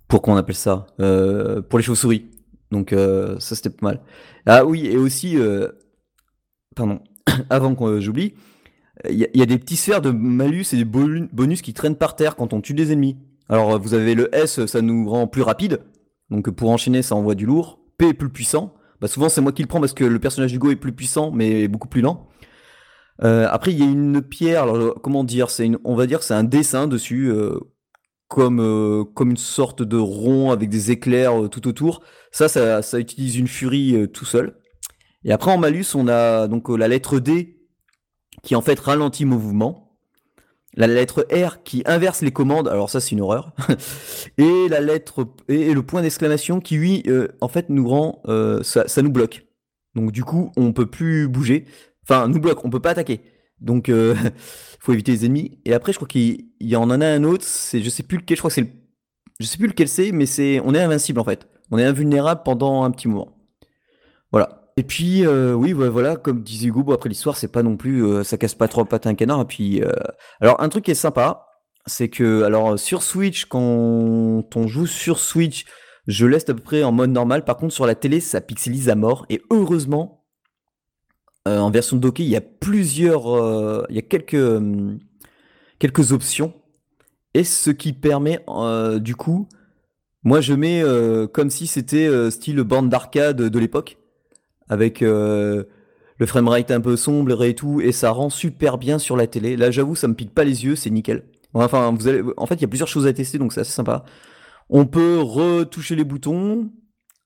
pour 0.06 0.22
qu'on 0.22 0.36
appelle 0.36 0.54
ça, 0.54 0.86
pour 0.98 1.78
les 1.78 1.84
chauves-souris. 1.84 2.30
Donc 2.70 2.92
euh, 2.92 3.38
ça 3.38 3.54
c'était 3.56 3.70
pas 3.70 3.86
mal. 3.86 4.00
Ah 4.46 4.64
oui, 4.64 4.86
et 4.86 4.96
aussi, 4.96 5.36
euh, 5.36 5.68
pardon, 6.76 7.00
avant 7.50 7.74
que 7.74 7.84
euh, 7.84 8.00
j'oublie, 8.00 8.34
il 9.08 9.16
y, 9.16 9.42
a 9.42 9.46
des 9.46 9.58
petits 9.58 9.76
sphères 9.76 10.02
de 10.02 10.10
malus 10.10 10.66
et 10.74 10.76
des 10.76 10.84
bonus 10.84 11.62
qui 11.62 11.72
traînent 11.72 11.96
par 11.96 12.16
terre 12.16 12.36
quand 12.36 12.52
on 12.52 12.60
tue 12.60 12.74
des 12.74 12.92
ennemis. 12.92 13.16
Alors 13.48 13.80
vous 13.80 13.94
avez 13.94 14.14
le 14.14 14.34
S, 14.34 14.66
ça 14.66 14.82
nous 14.82 15.08
rend 15.08 15.26
plus 15.26 15.40
rapide. 15.40 15.80
Donc 16.28 16.50
pour 16.50 16.68
enchaîner, 16.68 17.00
ça 17.00 17.14
envoie 17.14 17.34
du 17.34 17.46
lourd. 17.46 17.80
P 17.96 18.08
est 18.08 18.14
plus 18.14 18.28
puissant. 18.28 18.74
Bah, 19.00 19.08
souvent 19.08 19.30
c'est 19.30 19.40
moi 19.40 19.52
qui 19.52 19.62
le 19.62 19.68
prends 19.68 19.80
parce 19.80 19.94
que 19.94 20.04
le 20.04 20.18
personnage 20.18 20.52
d'Hugo 20.52 20.70
est 20.70 20.76
plus 20.76 20.92
puissant 20.92 21.30
mais 21.30 21.66
beaucoup 21.66 21.88
plus 21.88 22.02
lent. 22.02 22.28
après 23.20 23.72
il 23.72 23.78
y 23.78 23.82
a 23.82 23.86
une 23.86 24.20
pierre, 24.20 24.64
alors 24.64 25.00
comment 25.00 25.24
dire, 25.24 25.48
c'est 25.48 25.70
on 25.84 25.94
va 25.94 26.06
dire 26.06 26.22
c'est 26.22 26.34
un 26.34 26.44
dessin 26.44 26.86
dessus 26.86 27.32
comme, 28.28 29.06
comme 29.14 29.30
une 29.30 29.38
sorte 29.38 29.82
de 29.82 29.96
rond 29.96 30.50
avec 30.50 30.68
des 30.68 30.90
éclairs 30.90 31.48
tout 31.50 31.66
autour. 31.68 32.02
Ça, 32.32 32.48
ça, 32.48 32.82
ça 32.82 32.98
utilise 32.98 33.36
une 33.38 33.48
furie 33.48 34.10
tout 34.12 34.26
seul. 34.26 34.59
Et 35.24 35.32
après 35.32 35.50
en 35.50 35.58
malus, 35.58 35.94
on 35.94 36.08
a 36.08 36.48
donc 36.48 36.68
la 36.68 36.88
lettre 36.88 37.18
D 37.18 37.58
qui 38.42 38.54
en 38.56 38.62
fait 38.62 38.78
ralentit 38.80 39.24
mouvement 39.24 39.90
la 40.74 40.86
lettre 40.86 41.26
R 41.32 41.62
qui 41.62 41.82
inverse 41.86 42.22
les 42.22 42.30
commandes, 42.30 42.68
alors 42.68 42.90
ça 42.90 43.00
c'est 43.00 43.12
une 43.12 43.20
horreur, 43.20 43.52
et 44.38 44.68
la 44.68 44.80
lettre 44.80 45.26
et 45.48 45.74
le 45.74 45.82
point 45.82 46.02
d'exclamation 46.02 46.60
qui 46.60 46.76
lui 46.76 47.02
euh, 47.08 47.28
en 47.40 47.48
fait 47.48 47.70
nous 47.70 47.88
rend 47.88 48.22
euh, 48.28 48.62
ça, 48.62 48.84
nous 49.02 49.10
bloque. 49.10 49.46
Donc 49.94 50.12
du 50.12 50.22
coup 50.22 50.52
on 50.56 50.72
peut 50.72 50.86
plus 50.86 51.28
bouger, 51.28 51.64
enfin 52.04 52.28
nous 52.28 52.40
bloque, 52.40 52.64
on 52.64 52.70
peut 52.70 52.80
pas 52.80 52.90
attaquer. 52.90 53.20
Donc 53.60 53.88
euh, 53.88 54.14
faut 54.80 54.92
éviter 54.92 55.12
les 55.12 55.26
ennemis. 55.26 55.58
Et 55.64 55.74
après 55.74 55.92
je 55.92 55.98
crois 55.98 56.08
qu'il 56.08 56.46
y 56.60 56.76
en 56.76 56.90
a 56.90 57.06
un 57.06 57.24
autre, 57.24 57.44
c'est 57.44 57.82
je 57.82 57.90
sais 57.90 58.04
plus 58.04 58.18
lequel, 58.18 58.36
je 58.36 58.40
crois 58.40 58.50
que 58.50 58.54
c'est 58.54 58.72
je 59.40 59.46
sais 59.46 59.58
plus 59.58 59.68
lequel 59.68 59.88
c'est, 59.88 60.12
mais 60.12 60.26
c'est 60.26 60.60
on 60.64 60.74
est 60.74 60.80
invincible 60.80 61.18
en 61.18 61.24
fait, 61.24 61.48
on 61.70 61.78
est 61.78 61.84
invulnérable 61.84 62.42
pendant 62.44 62.84
un 62.84 62.90
petit 62.92 63.08
moment. 63.08 63.36
Voilà. 64.30 64.59
Et 64.80 64.82
puis, 64.82 65.26
euh, 65.26 65.52
oui, 65.52 65.72
voilà, 65.74 66.16
comme 66.16 66.42
disait 66.42 66.68
Hugo, 66.68 66.94
après 66.94 67.10
l'histoire, 67.10 67.36
c'est 67.36 67.52
pas 67.52 67.62
non 67.62 67.76
plus, 67.76 68.02
euh, 68.02 68.24
ça 68.24 68.38
casse 68.38 68.54
pas 68.54 68.66
trop 68.66 68.82
pattes 68.86 69.06
un 69.06 69.14
canard. 69.14 69.42
Et 69.42 69.44
puis, 69.44 69.82
euh, 69.82 69.92
alors 70.40 70.58
un 70.62 70.70
truc 70.70 70.86
qui 70.86 70.90
est 70.90 70.94
sympa, 70.94 71.48
c'est 71.84 72.08
que, 72.08 72.44
alors 72.44 72.78
sur 72.78 73.02
Switch, 73.02 73.44
quand 73.44 73.60
on 74.56 74.66
joue 74.66 74.86
sur 74.86 75.18
Switch, 75.18 75.66
je 76.06 76.24
laisse 76.24 76.48
à 76.48 76.54
peu 76.54 76.62
près 76.62 76.82
en 76.82 76.92
mode 76.92 77.10
normal. 77.10 77.44
Par 77.44 77.58
contre, 77.58 77.74
sur 77.74 77.84
la 77.84 77.94
télé, 77.94 78.20
ça 78.20 78.40
pixelise 78.40 78.88
à 78.88 78.94
mort. 78.94 79.26
Et 79.28 79.42
heureusement, 79.50 80.24
en 81.44 81.70
version 81.70 81.98
dockée, 81.98 82.22
il 82.22 82.30
y 82.30 82.36
a 82.36 82.40
plusieurs, 82.40 83.86
il 83.90 83.96
y 83.96 83.98
a 83.98 84.02
quelques, 84.02 84.62
quelques 85.78 86.12
options. 86.12 86.54
Et 87.34 87.44
ce 87.44 87.70
qui 87.70 87.92
permet, 87.92 88.40
du 88.98 89.14
coup, 89.14 89.46
moi 90.22 90.40
je 90.40 90.54
mets 90.54 90.82
comme 91.34 91.50
si 91.50 91.66
c'était 91.66 92.30
style 92.30 92.62
bande 92.62 92.88
d'arcade 92.88 93.36
de 93.36 93.58
l'époque 93.58 93.99
avec 94.70 95.02
euh, 95.02 95.64
le 96.18 96.26
framerate 96.26 96.70
un 96.70 96.80
peu 96.80 96.96
sombre 96.96 97.44
et 97.44 97.54
tout, 97.54 97.82
et 97.82 97.92
ça 97.92 98.12
rend 98.12 98.30
super 98.30 98.78
bien 98.78 98.98
sur 98.98 99.16
la 99.16 99.26
télé. 99.26 99.56
Là, 99.56 99.70
j'avoue, 99.70 99.96
ça 99.96 100.08
me 100.08 100.14
pique 100.14 100.32
pas 100.32 100.44
les 100.44 100.64
yeux, 100.64 100.76
c'est 100.76 100.90
nickel. 100.90 101.24
Enfin, 101.52 101.92
vous 101.92 102.08
allez, 102.08 102.22
en 102.36 102.46
fait, 102.46 102.54
il 102.54 102.62
y 102.62 102.64
a 102.64 102.68
plusieurs 102.68 102.88
choses 102.88 103.06
à 103.06 103.12
tester, 103.12 103.36
donc 103.38 103.52
c'est 103.52 103.60
assez 103.60 103.72
sympa. 103.72 104.04
On 104.70 104.86
peut 104.86 105.18
retoucher 105.20 105.96
les 105.96 106.04
boutons, 106.04 106.70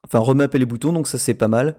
enfin 0.05 0.19
remapper 0.19 0.59
les 0.59 0.65
boutons, 0.65 0.95
donc 0.95 1.07
ça 1.07 1.19
c'est 1.19 1.35
pas 1.35 1.49
mal. 1.49 1.77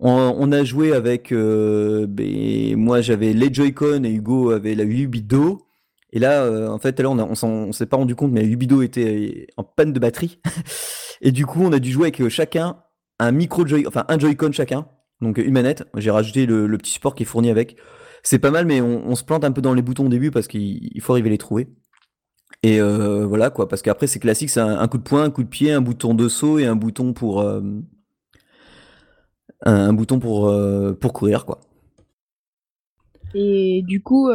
On, 0.00 0.52
a 0.52 0.62
joué 0.62 0.92
avec, 0.92 1.32
euh, 1.32 2.06
ben, 2.06 2.76
moi 2.76 3.00
j'avais 3.00 3.32
les 3.32 3.52
Joy-Con 3.52 4.04
et 4.04 4.10
Hugo 4.10 4.50
avait 4.50 4.76
la 4.76 4.84
Ubido. 4.84 5.66
Et 6.12 6.20
là, 6.20 6.42
euh, 6.44 6.68
en 6.68 6.78
fait, 6.78 7.00
là, 7.00 7.10
on, 7.10 7.18
on, 7.42 7.72
s'est 7.72 7.86
pas 7.86 7.96
rendu 7.96 8.14
compte, 8.14 8.30
mais 8.30 8.42
la 8.42 8.46
Ubido 8.46 8.82
était 8.82 9.48
en 9.56 9.64
panne 9.64 9.92
de 9.92 9.98
batterie. 9.98 10.38
et 11.20 11.32
du 11.32 11.46
coup, 11.46 11.62
on 11.64 11.72
a 11.72 11.80
dû 11.80 11.90
jouer 11.90 12.12
avec 12.14 12.28
chacun 12.28 12.76
un 13.18 13.32
micro 13.32 13.66
Joy, 13.66 13.86
enfin 13.86 14.04
un 14.08 14.18
Joy-Con 14.18 14.52
chacun. 14.52 14.86
Donc 15.20 15.38
une 15.38 15.52
manette, 15.52 15.84
j'ai 15.96 16.10
rajouté 16.10 16.46
le, 16.46 16.78
petit 16.78 16.92
support 16.92 17.14
qui 17.14 17.24
est 17.24 17.26
fourni 17.26 17.50
avec. 17.50 17.76
C'est 18.22 18.38
pas 18.38 18.50
mal, 18.50 18.66
mais 18.66 18.80
on, 18.80 19.14
se 19.14 19.24
plante 19.24 19.44
un 19.44 19.52
peu 19.52 19.62
dans 19.62 19.74
les 19.74 19.82
boutons 19.82 20.06
au 20.06 20.08
début 20.08 20.30
parce 20.30 20.48
qu'il 20.48 21.00
faut 21.00 21.12
arriver 21.12 21.28
à 21.28 21.32
les 21.32 21.38
trouver. 21.38 21.68
Et 22.62 22.80
euh, 22.80 23.24
voilà 23.26 23.50
quoi, 23.50 23.68
parce 23.68 23.82
qu'après 23.82 24.08
c'est 24.08 24.18
classique, 24.18 24.50
c'est 24.50 24.60
un, 24.60 24.88
coup 24.88 24.98
de 24.98 25.04
poing, 25.04 25.24
un 25.24 25.30
coup 25.30 25.44
de 25.44 25.48
pied, 25.48 25.70
un 25.70 25.80
bouton 25.80 26.14
de 26.14 26.28
saut 26.28 26.58
et 26.58 26.66
un 26.66 26.74
bouton 26.74 27.12
pour 27.12 27.40
euh, 27.40 27.60
un, 29.62 29.92
bouton 29.92 30.18
euh, 30.24 30.92
pour 30.92 31.12
courir 31.12 31.46
quoi. 31.46 31.60
Et 33.34 33.82
du 33.86 34.02
coup, 34.02 34.30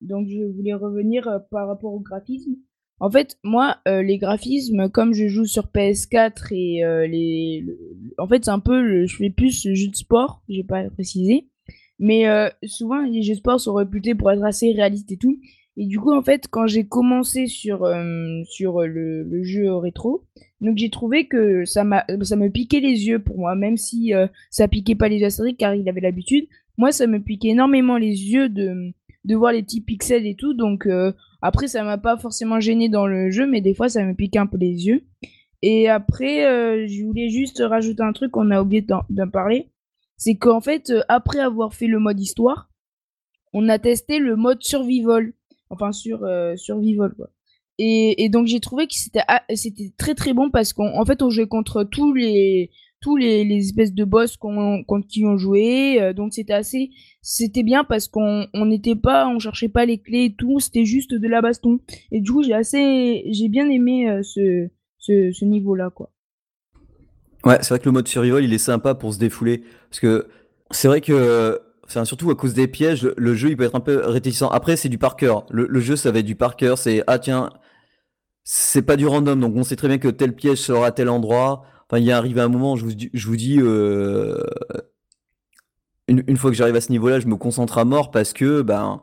donc 0.00 0.28
je 0.28 0.44
voulais 0.54 0.74
revenir 0.74 1.40
par 1.50 1.66
rapport 1.66 1.94
au 1.94 2.00
graphisme. 2.00 2.54
En 3.00 3.10
fait, 3.10 3.38
moi, 3.44 3.76
euh, 3.86 4.02
les 4.02 4.18
graphismes, 4.18 4.88
comme 4.88 5.14
je 5.14 5.28
joue 5.28 5.44
sur 5.44 5.66
PS4 5.66 6.52
et 6.52 6.84
euh, 6.84 7.06
les, 7.06 7.64
en 8.18 8.26
fait, 8.26 8.44
c'est 8.44 8.50
un 8.50 8.58
peu, 8.58 9.06
je 9.06 9.16
fais 9.16 9.30
plus 9.30 9.62
jeu 9.62 9.88
de 9.88 9.96
sport, 9.96 10.42
j'ai 10.48 10.64
pas 10.64 10.90
précisé, 10.90 11.46
mais 12.00 12.28
euh, 12.28 12.48
souvent 12.64 13.00
les 13.02 13.22
jeux 13.22 13.34
de 13.34 13.38
sport 13.38 13.60
sont 13.60 13.74
réputés 13.74 14.14
pour 14.16 14.32
être 14.32 14.44
assez 14.44 14.72
réalistes 14.72 15.12
et 15.12 15.16
tout. 15.16 15.38
Et 15.76 15.86
du 15.86 16.00
coup, 16.00 16.12
en 16.12 16.22
fait, 16.22 16.48
quand 16.50 16.66
j'ai 16.66 16.88
commencé 16.88 17.46
sur 17.46 17.88
sur 18.46 18.80
le, 18.80 19.22
le, 19.22 19.44
jeu 19.44 19.72
rétro, 19.76 20.24
donc 20.60 20.76
j'ai 20.76 20.90
trouvé 20.90 21.28
que 21.28 21.64
ça 21.64 21.84
m'a 21.84 22.04
ça 22.22 22.34
me 22.34 22.50
piquait 22.50 22.80
les 22.80 23.06
yeux 23.06 23.20
pour 23.20 23.38
moi, 23.38 23.54
même 23.54 23.76
si 23.76 24.12
ça 24.50 24.66
piquait 24.66 24.96
pas 24.96 25.08
les 25.08 25.20
yeux 25.20 25.28
car 25.56 25.76
il 25.76 25.88
avait 25.88 26.00
l'habitude. 26.00 26.48
Moi, 26.78 26.90
ça 26.90 27.06
me 27.06 27.20
piquait 27.20 27.50
énormément 27.50 27.96
les 27.96 28.32
yeux 28.32 28.48
de 28.48 28.92
de 29.24 29.34
voir 29.34 29.52
les 29.52 29.62
petits 29.62 29.80
pixels 29.80 30.26
et 30.26 30.34
tout, 30.34 30.54
donc 30.54 30.86
après, 31.40 31.68
ça 31.68 31.84
m'a 31.84 31.98
pas 31.98 32.16
forcément 32.16 32.60
gêné 32.60 32.88
dans 32.88 33.06
le 33.06 33.30
jeu, 33.30 33.46
mais 33.46 33.60
des 33.60 33.74
fois, 33.74 33.88
ça 33.88 34.04
me 34.04 34.14
pique 34.14 34.36
un 34.36 34.46
peu 34.46 34.56
les 34.56 34.86
yeux. 34.86 35.04
Et 35.62 35.88
après, 35.88 36.46
euh, 36.46 36.86
je 36.88 37.04
voulais 37.04 37.28
juste 37.28 37.62
rajouter 37.64 38.02
un 38.02 38.12
truc 38.12 38.32
qu'on 38.32 38.50
a 38.50 38.60
oublié 38.60 38.82
d'en 38.82 39.28
parler. 39.28 39.70
C'est 40.16 40.34
qu'en 40.34 40.60
fait, 40.60 40.90
euh, 40.90 41.02
après 41.08 41.38
avoir 41.38 41.74
fait 41.74 41.86
le 41.86 42.00
mode 42.00 42.20
histoire, 42.20 42.70
on 43.52 43.68
a 43.68 43.78
testé 43.78 44.18
le 44.18 44.36
mode 44.36 44.62
survival. 44.62 45.32
Enfin, 45.70 45.92
sur 45.92 46.24
euh, 46.24 46.56
survival, 46.56 47.12
quoi. 47.14 47.30
Et, 47.78 48.24
et 48.24 48.28
donc, 48.28 48.46
j'ai 48.46 48.58
trouvé 48.58 48.86
que 48.88 48.94
c'était 48.94 49.22
ah, 49.28 49.42
c'était 49.54 49.92
très 49.96 50.14
très 50.14 50.32
bon 50.32 50.50
parce 50.50 50.72
qu'en 50.72 51.04
fait, 51.04 51.22
on 51.22 51.30
jouait 51.30 51.46
contre 51.46 51.84
tous 51.84 52.12
les 52.12 52.70
tous 53.00 53.16
les, 53.16 53.44
les 53.44 53.58
espèces 53.58 53.92
de 53.92 54.04
boss 54.04 54.36
qu'on 54.36 54.84
qui 55.08 55.24
ont 55.24 55.36
joué. 55.36 56.00
Euh, 56.00 56.12
donc 56.12 56.32
c'était 56.32 56.52
assez, 56.52 56.90
c'était 57.22 57.62
bien 57.62 57.84
parce 57.84 58.08
qu'on 58.08 58.46
on 58.54 58.66
n'était 58.66 58.96
pas, 58.96 59.28
on 59.28 59.38
cherchait 59.38 59.68
pas 59.68 59.84
les 59.84 59.98
clés 59.98 60.24
et 60.24 60.34
tout, 60.34 60.60
c'était 60.60 60.84
juste 60.84 61.14
de 61.14 61.28
la 61.28 61.40
baston. 61.40 61.80
Et 62.10 62.20
du 62.20 62.32
coup 62.32 62.42
j'ai 62.42 62.54
assez, 62.54 63.24
j'ai 63.30 63.48
bien 63.48 63.68
aimé 63.68 64.08
euh, 64.08 64.22
ce, 64.22 64.68
ce, 64.98 65.32
ce 65.32 65.44
niveau-là 65.44 65.90
quoi. 65.90 66.10
Ouais, 67.44 67.58
c'est 67.62 67.68
vrai 67.68 67.78
que 67.78 67.86
le 67.86 67.92
mode 67.92 68.08
survival 68.08 68.44
il 68.44 68.52
est 68.52 68.58
sympa 68.58 68.94
pour 68.94 69.14
se 69.14 69.18
défouler 69.18 69.62
parce 69.90 70.00
que 70.00 70.26
c'est 70.70 70.88
vrai 70.88 71.00
que 71.00 71.60
Enfin, 71.90 72.04
surtout 72.04 72.30
à 72.30 72.34
cause 72.34 72.52
des 72.52 72.68
pièges, 72.68 73.10
le 73.16 73.34
jeu 73.34 73.48
il 73.48 73.56
peut 73.56 73.64
être 73.64 73.74
un 73.74 73.80
peu 73.80 74.04
réticent. 74.04 74.42
Après, 74.52 74.76
c'est 74.76 74.90
du 74.90 74.98
par 74.98 75.16
cœur. 75.16 75.46
Le, 75.48 75.66
le, 75.66 75.80
jeu, 75.80 75.96
ça 75.96 76.10
va 76.10 76.18
être 76.18 76.26
du 76.26 76.36
par 76.36 76.56
cœur. 76.56 76.76
C'est 76.76 77.02
ah 77.06 77.18
tiens, 77.18 77.48
c'est 78.44 78.82
pas 78.82 78.96
du 78.96 79.06
random, 79.06 79.40
donc 79.40 79.54
on 79.56 79.62
sait 79.62 79.76
très 79.76 79.88
bien 79.88 79.98
que 79.98 80.08
tel 80.08 80.34
piège 80.34 80.58
sera 80.58 80.86
à 80.86 80.90
tel 80.90 81.08
endroit. 81.10 81.64
Il 81.96 82.04
y 82.04 82.10
est 82.10 82.12
arrivé 82.12 82.40
un 82.40 82.48
moment, 82.48 82.76
je 82.76 82.84
vous, 82.84 82.92
je 83.12 83.26
vous 83.26 83.36
dis, 83.36 83.58
euh, 83.60 84.42
une, 86.06 86.36
fois 86.36 86.50
que 86.50 86.56
j'arrive 86.56 86.76
à 86.76 86.82
ce 86.82 86.92
niveau-là, 86.92 87.18
je 87.18 87.26
me 87.26 87.36
concentre 87.36 87.78
à 87.78 87.84
mort 87.84 88.10
parce 88.10 88.32
que 88.34 88.62
ben 88.62 89.00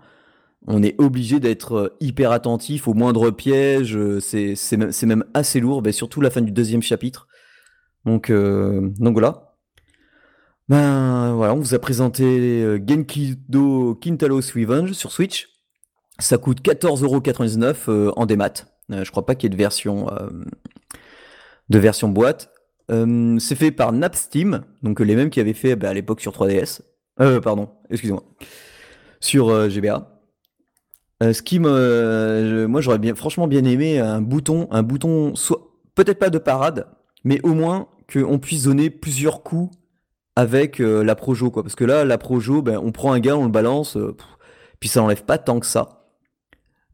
on 0.67 0.81
est 0.83 0.99
obligé 0.99 1.39
d'être 1.39 1.75
euh, 1.75 1.97
hyper 1.99 2.31
attentif 2.31 2.87
au 2.87 2.93
moindre 2.93 3.31
piège. 3.31 3.95
Euh, 3.95 4.19
c'est, 4.19 4.77
même 5.03 5.25
assez 5.33 5.59
lourd, 5.59 5.81
ben, 5.81 5.93
surtout 5.93 6.21
la 6.21 6.29
fin 6.29 6.41
du 6.41 6.51
deuxième 6.51 6.83
chapitre. 6.83 7.27
Donc, 8.05 8.31
donc 8.31 9.13
voilà. 9.13 9.55
Ben 10.69 11.33
voilà, 11.33 11.55
on 11.55 11.59
vous 11.59 11.73
a 11.73 11.79
présenté 11.79 12.77
Genkido 12.87 13.95
Kintalos 13.95 14.51
Revenge 14.55 14.91
sur 14.91 15.11
Switch. 15.11 15.49
Ça 16.19 16.37
coûte 16.37 16.61
14,99€ 16.61 18.11
en 18.15 18.25
démat. 18.27 18.53
je 18.89 19.09
crois 19.09 19.25
pas 19.25 19.33
qu'il 19.33 19.47
y 19.49 19.51
ait 19.51 19.55
de 19.55 19.59
version, 19.59 20.07
de 21.69 21.79
version 21.79 22.09
boîte. 22.09 22.54
Euh, 22.91 23.37
c'est 23.39 23.55
fait 23.55 23.71
par 23.71 23.91
Napsteam, 23.91 24.63
donc 24.83 24.99
les 24.99 25.15
mêmes 25.15 25.29
qui 25.29 25.39
avaient 25.39 25.53
fait 25.53 25.75
bah, 25.75 25.89
à 25.89 25.93
l'époque 25.93 26.21
sur 26.21 26.31
3DS. 26.31 26.81
Euh, 27.19 27.39
pardon, 27.39 27.69
excusez-moi. 27.89 28.23
Sur 29.19 29.49
euh, 29.49 29.69
GBA. 29.69 30.21
ce 31.21 31.41
qui 31.41 31.59
me, 31.59 32.67
moi 32.67 32.81
j'aurais 32.81 32.99
bien, 32.99 33.15
franchement 33.15 33.47
bien 33.47 33.63
aimé 33.63 33.99
un 33.99 34.21
bouton, 34.21 34.67
un 34.71 34.83
bouton, 34.83 35.35
soit 35.35 35.71
peut-être 35.95 36.19
pas 36.19 36.29
de 36.29 36.37
parade, 36.37 36.87
mais 37.23 37.39
au 37.43 37.53
moins 37.53 37.87
qu'on 38.11 38.37
puisse 38.37 38.63
donner 38.63 38.89
plusieurs 38.89 39.41
coups 39.41 39.75
avec 40.35 40.79
la 40.79 41.15
Projo, 41.15 41.49
quoi. 41.49 41.63
Parce 41.63 41.75
que 41.75 41.85
là, 41.85 42.03
la 42.03 42.17
Projo, 42.17 42.61
ben, 42.61 42.77
on 42.83 42.91
prend 42.91 43.13
un 43.13 43.19
gars, 43.19 43.37
on 43.37 43.45
le 43.45 43.51
balance, 43.51 43.97
puis 44.79 44.89
ça 44.89 45.01
enlève 45.01 45.23
pas 45.23 45.37
tant 45.37 45.59
que 45.59 45.65
ça. 45.65 46.05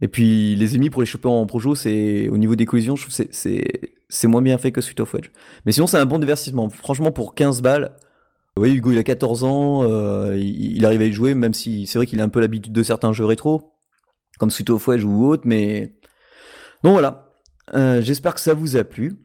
Et 0.01 0.08
puis 0.08 0.56
les 0.56 0.75
ennemis 0.75 0.89
pour 0.89 1.01
les 1.01 1.06
choper 1.06 1.27
en 1.27 1.45
Projo, 1.45 1.75
c'est 1.75 2.30
au 2.30 2.38
niveau 2.38 2.56
des 2.56 2.65
collisions, 2.65 2.95
je 2.95 3.08
trouve 3.08 3.27
c'est 3.32 3.93
c'est 4.12 4.28
moins 4.28 4.41
bien 4.41 4.58
fait 4.58 4.71
que 4.71 4.82
Sweet 4.82 5.00
of 5.00 5.13
Wedge. 5.13 5.32
Mais 5.65 5.71
sinon, 5.71 5.88
c'est 5.88 5.97
un 5.97 6.06
bon 6.06 6.19
divertissement. 6.19 6.69
Franchement, 6.69 7.12
pour 7.12 7.34
15 7.34 7.62
balles, 7.62 7.95
oui, 8.58 8.74
Hugo, 8.74 8.91
il 8.91 8.97
a 8.97 9.04
14 9.04 9.43
ans, 9.45 9.84
euh, 9.84 10.38
il, 10.38 10.86
arrive 10.86 11.02
à 11.02 11.06
y 11.06 11.13
jouer, 11.13 11.34
même 11.34 11.54
si 11.54 11.88
c'est 11.88 11.97
vrai 11.97 12.06
qu'il 12.06 12.19
a 12.19 12.24
un 12.24 12.30
peu 12.30 12.41
l'habitude 12.41 12.74
de 12.74 12.84
certains 12.84 13.13
jeux 13.13 13.26
rétro, 13.26 13.74
comme 14.38 14.52
Sweet 14.52 14.69
of 14.69 14.88
Wedge 14.88 15.06
ou 15.06 15.26
autre, 15.26 15.43
mais. 15.45 15.95
Donc 16.84 16.93
voilà. 16.93 17.30
Euh, 17.74 18.02
j'espère 18.02 18.34
que 18.34 18.41
ça 18.41 18.54
vous 18.54 18.76
a 18.76 18.84
plu. 18.84 19.17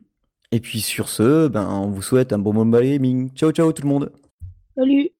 Et 0.52 0.60
puis 0.60 0.80
sur 0.80 1.08
ce, 1.08 1.48
ben, 1.48 1.68
on 1.68 1.90
vous 1.90 2.02
souhaite 2.02 2.32
un 2.32 2.38
bon 2.38 2.52
moment 2.52 2.78
gaming. 2.78 3.30
Ciao, 3.34 3.50
ciao 3.50 3.72
tout 3.72 3.82
le 3.82 3.88
monde. 3.88 4.12
Salut. 4.76 5.10